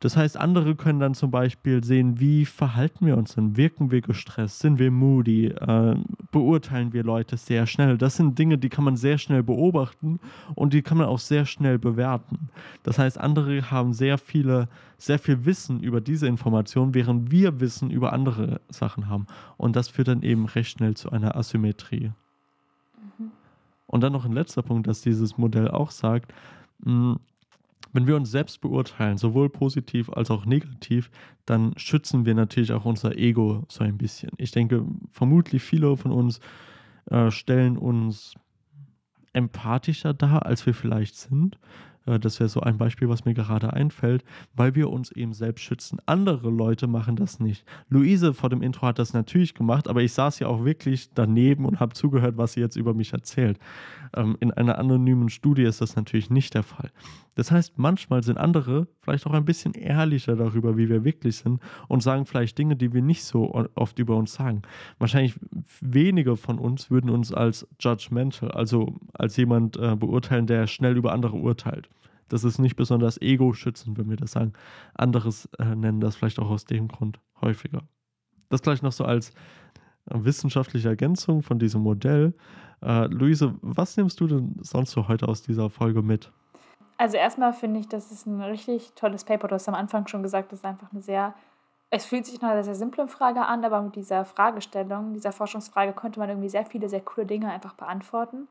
Das 0.00 0.16
heißt, 0.16 0.36
andere 0.36 0.76
können 0.76 1.00
dann 1.00 1.14
zum 1.14 1.32
Beispiel 1.32 1.82
sehen, 1.82 2.20
wie 2.20 2.44
verhalten 2.44 3.04
wir 3.04 3.16
uns 3.16 3.34
denn? 3.34 3.56
Wirken 3.56 3.90
wir 3.90 4.00
gestresst? 4.00 4.60
Sind 4.60 4.78
wir 4.78 4.92
moody? 4.92 5.46
Äh, 5.46 5.96
beurteilen 6.30 6.92
wir 6.92 7.02
Leute 7.02 7.36
sehr 7.36 7.66
schnell? 7.66 7.98
Das 7.98 8.14
sind 8.16 8.38
Dinge, 8.38 8.58
die 8.58 8.68
kann 8.68 8.84
man 8.84 8.96
sehr 8.96 9.18
schnell 9.18 9.42
beobachten 9.42 10.20
und 10.54 10.72
die 10.72 10.82
kann 10.82 10.98
man 10.98 11.08
auch 11.08 11.18
sehr 11.18 11.46
schnell 11.46 11.80
bewerten. 11.80 12.48
Das 12.84 12.96
heißt, 12.98 13.18
andere 13.18 13.72
haben 13.72 13.92
sehr 13.92 14.18
viele, 14.18 14.68
sehr 14.98 15.18
viel 15.18 15.44
Wissen 15.44 15.80
über 15.80 16.00
diese 16.00 16.28
Informationen, 16.28 16.94
während 16.94 17.32
wir 17.32 17.58
Wissen 17.58 17.90
über 17.90 18.12
andere 18.12 18.60
Sachen 18.68 19.08
haben. 19.08 19.26
Und 19.56 19.74
das 19.74 19.88
führt 19.88 20.06
dann 20.06 20.22
eben 20.22 20.46
recht 20.46 20.70
schnell 20.70 20.94
zu 20.94 21.10
einer 21.10 21.34
Asymmetrie. 21.34 22.12
Mhm. 23.18 23.32
Und 23.88 24.02
dann 24.02 24.12
noch 24.12 24.24
ein 24.24 24.32
letzter 24.32 24.62
Punkt, 24.62 24.86
dass 24.86 25.00
dieses 25.00 25.38
Modell 25.38 25.68
auch 25.68 25.90
sagt, 25.90 26.32
mh, 26.84 27.16
wenn 27.98 28.06
wir 28.06 28.14
uns 28.14 28.30
selbst 28.30 28.60
beurteilen, 28.60 29.18
sowohl 29.18 29.50
positiv 29.50 30.08
als 30.10 30.30
auch 30.30 30.46
negativ, 30.46 31.10
dann 31.46 31.72
schützen 31.76 32.24
wir 32.24 32.34
natürlich 32.36 32.70
auch 32.70 32.84
unser 32.84 33.18
Ego 33.18 33.64
so 33.66 33.82
ein 33.82 33.98
bisschen. 33.98 34.30
Ich 34.36 34.52
denke, 34.52 34.84
vermutlich 35.10 35.64
viele 35.64 35.96
von 35.96 36.12
uns 36.12 36.38
äh, 37.10 37.32
stellen 37.32 37.76
uns 37.76 38.34
empathischer 39.32 40.14
da, 40.14 40.38
als 40.38 40.64
wir 40.64 40.74
vielleicht 40.74 41.16
sind. 41.16 41.58
Äh, 42.08 42.18
das 42.18 42.40
wäre 42.40 42.48
so 42.48 42.60
ein 42.60 42.78
Beispiel, 42.78 43.08
was 43.08 43.24
mir 43.24 43.34
gerade 43.34 43.72
einfällt, 43.72 44.24
weil 44.54 44.74
wir 44.74 44.90
uns 44.90 45.12
eben 45.12 45.32
selbst 45.32 45.62
schützen. 45.62 45.98
Andere 46.06 46.50
Leute 46.50 46.86
machen 46.86 47.16
das 47.16 47.38
nicht. 47.38 47.64
Luise 47.88 48.34
vor 48.34 48.48
dem 48.48 48.62
Intro 48.62 48.86
hat 48.86 48.98
das 48.98 49.12
natürlich 49.12 49.54
gemacht, 49.54 49.88
aber 49.88 50.02
ich 50.02 50.12
saß 50.12 50.38
ja 50.40 50.48
auch 50.48 50.64
wirklich 50.64 51.10
daneben 51.14 51.64
und 51.64 51.80
habe 51.80 51.94
zugehört, 51.94 52.36
was 52.36 52.54
sie 52.54 52.60
jetzt 52.60 52.76
über 52.76 52.94
mich 52.94 53.12
erzählt. 53.12 53.58
Ähm, 54.16 54.36
in 54.40 54.50
einer 54.52 54.78
anonymen 54.78 55.28
Studie 55.28 55.62
ist 55.62 55.80
das 55.80 55.96
natürlich 55.96 56.30
nicht 56.30 56.54
der 56.54 56.62
Fall. 56.62 56.90
Das 57.34 57.52
heißt, 57.52 57.78
manchmal 57.78 58.24
sind 58.24 58.36
andere 58.36 58.88
vielleicht 59.00 59.26
auch 59.26 59.32
ein 59.32 59.44
bisschen 59.44 59.74
ehrlicher 59.74 60.34
darüber, 60.34 60.76
wie 60.76 60.88
wir 60.88 61.04
wirklich 61.04 61.36
sind 61.36 61.60
und 61.86 62.02
sagen 62.02 62.26
vielleicht 62.26 62.58
Dinge, 62.58 62.74
die 62.74 62.92
wir 62.92 63.00
nicht 63.00 63.22
so 63.22 63.54
oft 63.76 63.98
über 64.00 64.16
uns 64.16 64.34
sagen. 64.34 64.62
Wahrscheinlich 64.98 65.34
wenige 65.80 66.36
von 66.36 66.58
uns 66.58 66.90
würden 66.90 67.10
uns 67.10 67.32
als 67.32 67.68
judgmental, 67.78 68.50
also 68.50 68.96
als 69.12 69.36
jemand 69.36 69.76
äh, 69.76 69.94
beurteilen, 69.94 70.48
der 70.48 70.66
schnell 70.66 70.96
über 70.96 71.12
andere 71.12 71.36
urteilt. 71.36 71.88
Das 72.28 72.44
ist 72.44 72.58
nicht 72.58 72.76
besonders 72.76 73.20
ego-schützend, 73.20 73.98
wenn 73.98 74.10
wir 74.10 74.16
das 74.16 74.32
sagen. 74.32 74.52
Anderes 74.94 75.48
äh, 75.58 75.74
nennen 75.74 76.00
das 76.00 76.16
vielleicht 76.16 76.38
auch 76.38 76.50
aus 76.50 76.64
dem 76.64 76.88
Grund 76.88 77.20
häufiger. 77.40 77.82
Das 78.48 78.62
gleich 78.62 78.82
noch 78.82 78.92
so 78.92 79.04
als 79.04 79.30
äh, 79.30 80.14
wissenschaftliche 80.14 80.88
Ergänzung 80.88 81.42
von 81.42 81.58
diesem 81.58 81.82
Modell. 81.82 82.34
Äh, 82.82 83.06
Luise, 83.06 83.54
was 83.60 83.96
nimmst 83.96 84.20
du 84.20 84.26
denn 84.26 84.56
sonst 84.60 84.92
so 84.92 85.08
heute 85.08 85.28
aus 85.28 85.42
dieser 85.42 85.70
Folge 85.70 86.02
mit? 86.02 86.30
Also 86.96 87.16
erstmal 87.16 87.52
finde 87.52 87.80
ich, 87.80 87.88
das 87.88 88.10
ist 88.10 88.26
ein 88.26 88.40
richtig 88.40 88.92
tolles 88.94 89.24
Paper. 89.24 89.48
Du 89.48 89.54
hast 89.54 89.68
am 89.68 89.74
Anfang 89.74 90.06
schon 90.08 90.22
gesagt, 90.22 90.52
das 90.52 90.60
ist 90.60 90.64
einfach 90.64 90.90
eine 90.92 91.00
sehr, 91.00 91.34
es 91.90 92.04
fühlt 92.04 92.26
sich 92.26 92.40
nach 92.40 92.50
einer 92.50 92.64
sehr 92.64 92.74
simple 92.74 93.06
Frage 93.06 93.40
an, 93.46 93.64
aber 93.64 93.80
mit 93.82 93.94
dieser 93.94 94.24
Fragestellung, 94.24 95.14
dieser 95.14 95.32
Forschungsfrage 95.32 95.92
konnte 95.92 96.18
man 96.18 96.28
irgendwie 96.28 96.48
sehr 96.48 96.66
viele, 96.66 96.88
sehr 96.88 97.00
coole 97.00 97.26
Dinge 97.26 97.50
einfach 97.50 97.74
beantworten. 97.74 98.48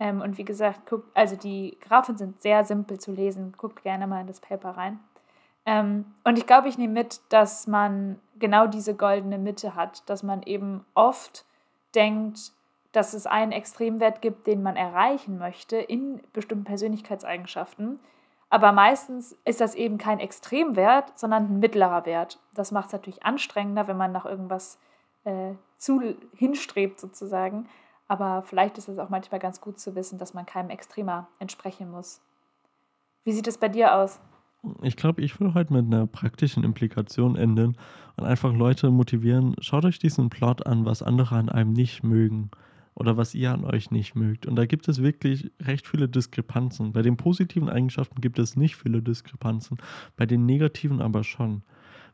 Ähm, 0.00 0.20
und 0.20 0.38
wie 0.38 0.44
gesagt, 0.44 0.88
guckt, 0.88 1.08
also 1.14 1.36
die 1.36 1.76
Graphen 1.80 2.16
sind 2.16 2.40
sehr 2.40 2.64
simpel 2.64 2.98
zu 2.98 3.12
lesen. 3.12 3.54
Guckt 3.56 3.82
gerne 3.82 4.06
mal 4.06 4.20
in 4.20 4.26
das 4.26 4.40
Paper 4.40 4.70
rein. 4.70 5.00
Ähm, 5.66 6.06
und 6.24 6.38
ich 6.38 6.46
glaube, 6.46 6.68
ich 6.68 6.78
nehme 6.78 6.94
mit, 6.94 7.20
dass 7.30 7.66
man 7.66 8.18
genau 8.38 8.66
diese 8.66 8.94
goldene 8.94 9.38
Mitte 9.38 9.74
hat, 9.74 10.08
dass 10.08 10.22
man 10.22 10.42
eben 10.42 10.84
oft 10.94 11.44
denkt, 11.94 12.52
dass 12.92 13.12
es 13.12 13.26
einen 13.26 13.52
Extremwert 13.52 14.22
gibt, 14.22 14.46
den 14.46 14.62
man 14.62 14.76
erreichen 14.76 15.38
möchte 15.38 15.76
in 15.76 16.22
bestimmten 16.32 16.64
Persönlichkeitseigenschaften. 16.64 18.00
Aber 18.50 18.72
meistens 18.72 19.36
ist 19.44 19.60
das 19.60 19.74
eben 19.74 19.98
kein 19.98 20.20
Extremwert, 20.20 21.18
sondern 21.18 21.44
ein 21.44 21.58
mittlerer 21.58 22.06
Wert. 22.06 22.38
Das 22.54 22.72
macht 22.72 22.86
es 22.86 22.92
natürlich 22.92 23.24
anstrengender, 23.24 23.88
wenn 23.88 23.98
man 23.98 24.12
nach 24.12 24.24
irgendwas 24.24 24.78
äh, 25.24 25.52
zu 25.76 26.14
hinstrebt 26.34 26.98
sozusagen. 26.98 27.68
Aber 28.08 28.42
vielleicht 28.42 28.78
ist 28.78 28.88
es 28.88 28.98
auch 28.98 29.10
manchmal 29.10 29.38
ganz 29.38 29.60
gut 29.60 29.78
zu 29.78 29.94
wissen, 29.94 30.18
dass 30.18 30.34
man 30.34 30.46
keinem 30.46 30.70
Extremer 30.70 31.28
entsprechen 31.38 31.90
muss. 31.90 32.20
Wie 33.24 33.32
sieht 33.32 33.46
es 33.46 33.58
bei 33.58 33.68
dir 33.68 33.94
aus? 33.94 34.18
Ich 34.82 34.96
glaube, 34.96 35.20
ich 35.22 35.38
will 35.38 35.54
heute 35.54 35.72
mit 35.72 35.86
einer 35.86 36.06
praktischen 36.06 36.64
Implikation 36.64 37.36
enden 37.36 37.76
und 38.16 38.24
einfach 38.24 38.52
Leute 38.52 38.90
motivieren, 38.90 39.54
schaut 39.60 39.84
euch 39.84 39.98
diesen 39.98 40.30
Plot 40.30 40.66
an, 40.66 40.84
was 40.84 41.02
andere 41.02 41.36
an 41.36 41.48
einem 41.48 41.72
nicht 41.72 42.02
mögen 42.02 42.50
oder 42.94 43.16
was 43.16 43.34
ihr 43.34 43.52
an 43.52 43.64
euch 43.64 43.92
nicht 43.92 44.16
mögt. 44.16 44.46
Und 44.46 44.56
da 44.56 44.66
gibt 44.66 44.88
es 44.88 45.00
wirklich 45.00 45.52
recht 45.60 45.86
viele 45.86 46.08
Diskrepanzen. 46.08 46.92
Bei 46.92 47.02
den 47.02 47.16
positiven 47.16 47.68
Eigenschaften 47.68 48.20
gibt 48.20 48.40
es 48.40 48.56
nicht 48.56 48.74
viele 48.74 49.02
Diskrepanzen, 49.02 49.78
bei 50.16 50.26
den 50.26 50.46
negativen 50.46 51.00
aber 51.00 51.22
schon. 51.22 51.62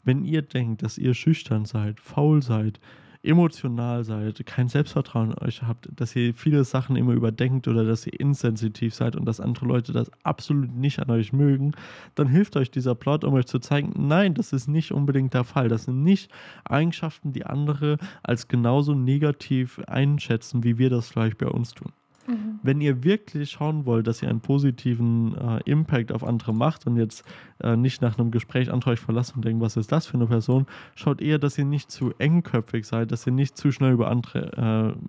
Wenn 0.02 0.24
ihr 0.24 0.42
denkt, 0.42 0.82
dass 0.82 0.98
ihr 0.98 1.14
schüchtern 1.14 1.64
seid, 1.64 2.00
faul 2.00 2.42
seid, 2.42 2.80
emotional 3.24 4.04
seid, 4.04 4.44
kein 4.46 4.68
Selbstvertrauen 4.68 5.32
in 5.32 5.38
euch 5.38 5.62
habt, 5.62 5.88
dass 5.94 6.14
ihr 6.14 6.34
viele 6.34 6.64
Sachen 6.64 6.96
immer 6.96 7.12
überdenkt 7.12 7.66
oder 7.68 7.84
dass 7.84 8.06
ihr 8.06 8.18
insensitiv 8.18 8.94
seid 8.94 9.16
und 9.16 9.24
dass 9.24 9.40
andere 9.40 9.66
Leute 9.66 9.92
das 9.92 10.10
absolut 10.22 10.74
nicht 10.74 11.00
an 11.00 11.10
euch 11.10 11.32
mögen, 11.32 11.72
dann 12.14 12.28
hilft 12.28 12.56
euch 12.56 12.70
dieser 12.70 12.94
Plot, 12.94 13.24
um 13.24 13.34
euch 13.34 13.46
zu 13.46 13.58
zeigen, 13.58 13.92
nein, 13.96 14.34
das 14.34 14.52
ist 14.52 14.68
nicht 14.68 14.92
unbedingt 14.92 15.34
der 15.34 15.44
Fall. 15.44 15.68
Das 15.68 15.84
sind 15.84 16.02
nicht 16.02 16.30
Eigenschaften, 16.64 17.32
die 17.32 17.46
andere 17.46 17.98
als 18.22 18.48
genauso 18.48 18.94
negativ 18.94 19.80
einschätzen, 19.86 20.64
wie 20.64 20.78
wir 20.78 20.90
das 20.90 21.08
vielleicht 21.08 21.38
bei 21.38 21.48
uns 21.48 21.72
tun. 21.72 21.92
Mhm. 22.26 22.58
Wenn 22.62 22.80
ihr 22.80 23.04
wirklich 23.04 23.50
schauen 23.50 23.86
wollt, 23.86 24.06
dass 24.06 24.22
ihr 24.22 24.28
einen 24.28 24.40
positiven 24.40 25.36
äh, 25.36 25.60
Impact 25.64 26.12
auf 26.12 26.24
andere 26.24 26.54
macht 26.54 26.86
und 26.86 26.96
jetzt 26.96 27.24
äh, 27.62 27.76
nicht 27.76 28.02
nach 28.02 28.18
einem 28.18 28.30
Gespräch 28.30 28.72
andere 28.72 28.90
euch 28.90 29.00
verlassen 29.00 29.36
und 29.36 29.44
denken, 29.44 29.60
was 29.60 29.76
ist 29.76 29.92
das 29.92 30.06
für 30.06 30.14
eine 30.14 30.26
Person, 30.26 30.66
schaut 30.94 31.20
eher, 31.20 31.38
dass 31.38 31.58
ihr 31.58 31.64
nicht 31.64 31.90
zu 31.90 32.12
engköpfig 32.18 32.86
seid, 32.86 33.12
dass 33.12 33.26
ihr 33.26 33.32
nicht 33.32 33.56
zu 33.56 33.72
schnell 33.72 33.92
über 33.92 34.10
andere 34.10 34.96
äh, 34.96 35.08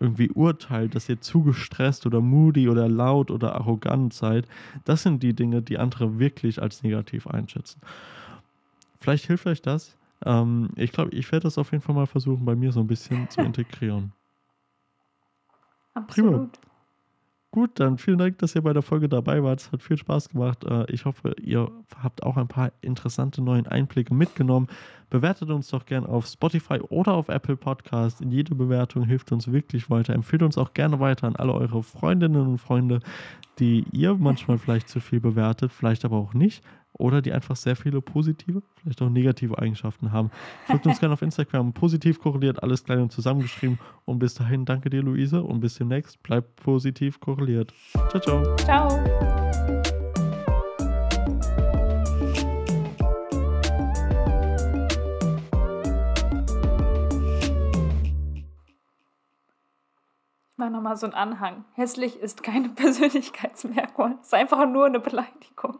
irgendwie 0.00 0.30
urteilt, 0.30 0.94
dass 0.94 1.08
ihr 1.08 1.20
zu 1.20 1.42
gestresst 1.42 2.06
oder 2.06 2.20
moody 2.20 2.68
oder 2.68 2.88
laut 2.88 3.30
oder 3.30 3.54
arrogant 3.54 4.14
seid. 4.14 4.46
Das 4.84 5.02
sind 5.02 5.22
die 5.22 5.34
Dinge, 5.34 5.62
die 5.62 5.78
andere 5.78 6.18
wirklich 6.18 6.62
als 6.62 6.82
negativ 6.82 7.26
einschätzen. 7.26 7.80
Vielleicht 9.00 9.26
hilft 9.26 9.46
euch 9.46 9.62
das. 9.62 9.96
Ähm, 10.24 10.70
ich 10.76 10.92
glaube, 10.92 11.10
ich 11.14 11.30
werde 11.32 11.44
das 11.44 11.58
auf 11.58 11.72
jeden 11.72 11.82
Fall 11.82 11.94
mal 11.94 12.06
versuchen, 12.06 12.44
bei 12.44 12.54
mir 12.54 12.72
so 12.72 12.80
ein 12.80 12.86
bisschen 12.86 13.28
zu 13.30 13.40
integrieren. 13.48 14.12
Absolut. 15.98 16.52
Prima. 16.52 16.68
Gut, 17.50 17.80
dann 17.80 17.96
vielen 17.96 18.18
Dank, 18.18 18.38
dass 18.38 18.54
ihr 18.54 18.60
bei 18.60 18.74
der 18.74 18.82
Folge 18.82 19.08
dabei 19.08 19.42
wart. 19.42 19.60
Es 19.60 19.72
hat 19.72 19.82
viel 19.82 19.96
Spaß 19.96 20.28
gemacht. 20.28 20.64
Äh, 20.64 20.84
ich 20.92 21.06
hoffe, 21.06 21.34
ihr 21.40 21.70
habt 22.02 22.22
auch 22.22 22.36
ein 22.36 22.46
paar 22.46 22.72
interessante 22.82 23.40
neue 23.40 23.68
Einblicke 23.70 24.12
mitgenommen. 24.12 24.68
Bewertet 25.08 25.48
uns 25.48 25.68
doch 25.68 25.86
gerne 25.86 26.06
auf 26.06 26.26
Spotify 26.26 26.78
oder 26.80 27.14
auf 27.14 27.28
Apple 27.28 27.56
Podcast. 27.56 28.20
Jede 28.20 28.54
Bewertung 28.54 29.04
hilft 29.04 29.32
uns 29.32 29.50
wirklich 29.50 29.88
weiter. 29.88 30.12
Empfehlt 30.12 30.42
uns 30.42 30.58
auch 30.58 30.74
gerne 30.74 31.00
weiter 31.00 31.26
an 31.26 31.36
alle 31.36 31.54
eure 31.54 31.82
Freundinnen 31.82 32.46
und 32.46 32.58
Freunde, 32.58 33.00
die 33.58 33.86
ihr 33.92 34.14
manchmal 34.14 34.58
vielleicht 34.58 34.90
zu 34.90 35.00
viel 35.00 35.20
bewertet, 35.20 35.72
vielleicht 35.72 36.04
aber 36.04 36.18
auch 36.18 36.34
nicht 36.34 36.62
oder 36.92 37.22
die 37.22 37.32
einfach 37.32 37.56
sehr 37.56 37.76
viele 37.76 38.00
positive, 38.00 38.62
vielleicht 38.80 39.00
auch 39.02 39.08
negative 39.08 39.58
Eigenschaften 39.58 40.12
haben. 40.12 40.30
Folgt 40.66 40.86
uns 40.86 41.00
gerne 41.00 41.14
auf 41.14 41.22
Instagram. 41.22 41.72
Positiv 41.72 42.20
korreliert, 42.20 42.62
alles 42.62 42.84
klein 42.84 43.00
und 43.00 43.12
zusammengeschrieben. 43.12 43.78
Und 44.04 44.18
bis 44.18 44.34
dahin, 44.34 44.64
danke 44.64 44.90
dir, 44.90 45.02
Luise, 45.02 45.42
und 45.42 45.60
bis 45.60 45.76
demnächst. 45.76 46.22
Bleibt 46.22 46.56
positiv 46.56 47.20
korreliert. 47.20 47.72
Ciao, 48.10 48.20
ciao. 48.20 48.56
Ciao. 48.56 48.88
Ich 60.50 60.60
mache 60.60 60.72
nochmal 60.72 60.96
so 60.96 61.06
einen 61.06 61.14
Anhang. 61.14 61.64
Hässlich 61.74 62.16
ist 62.18 62.42
keine 62.42 62.68
Persönlichkeitsmerkmal. 62.74 64.16
Es 64.20 64.26
ist 64.26 64.34
einfach 64.34 64.68
nur 64.68 64.86
eine 64.86 64.98
Beleidigung. 64.98 65.78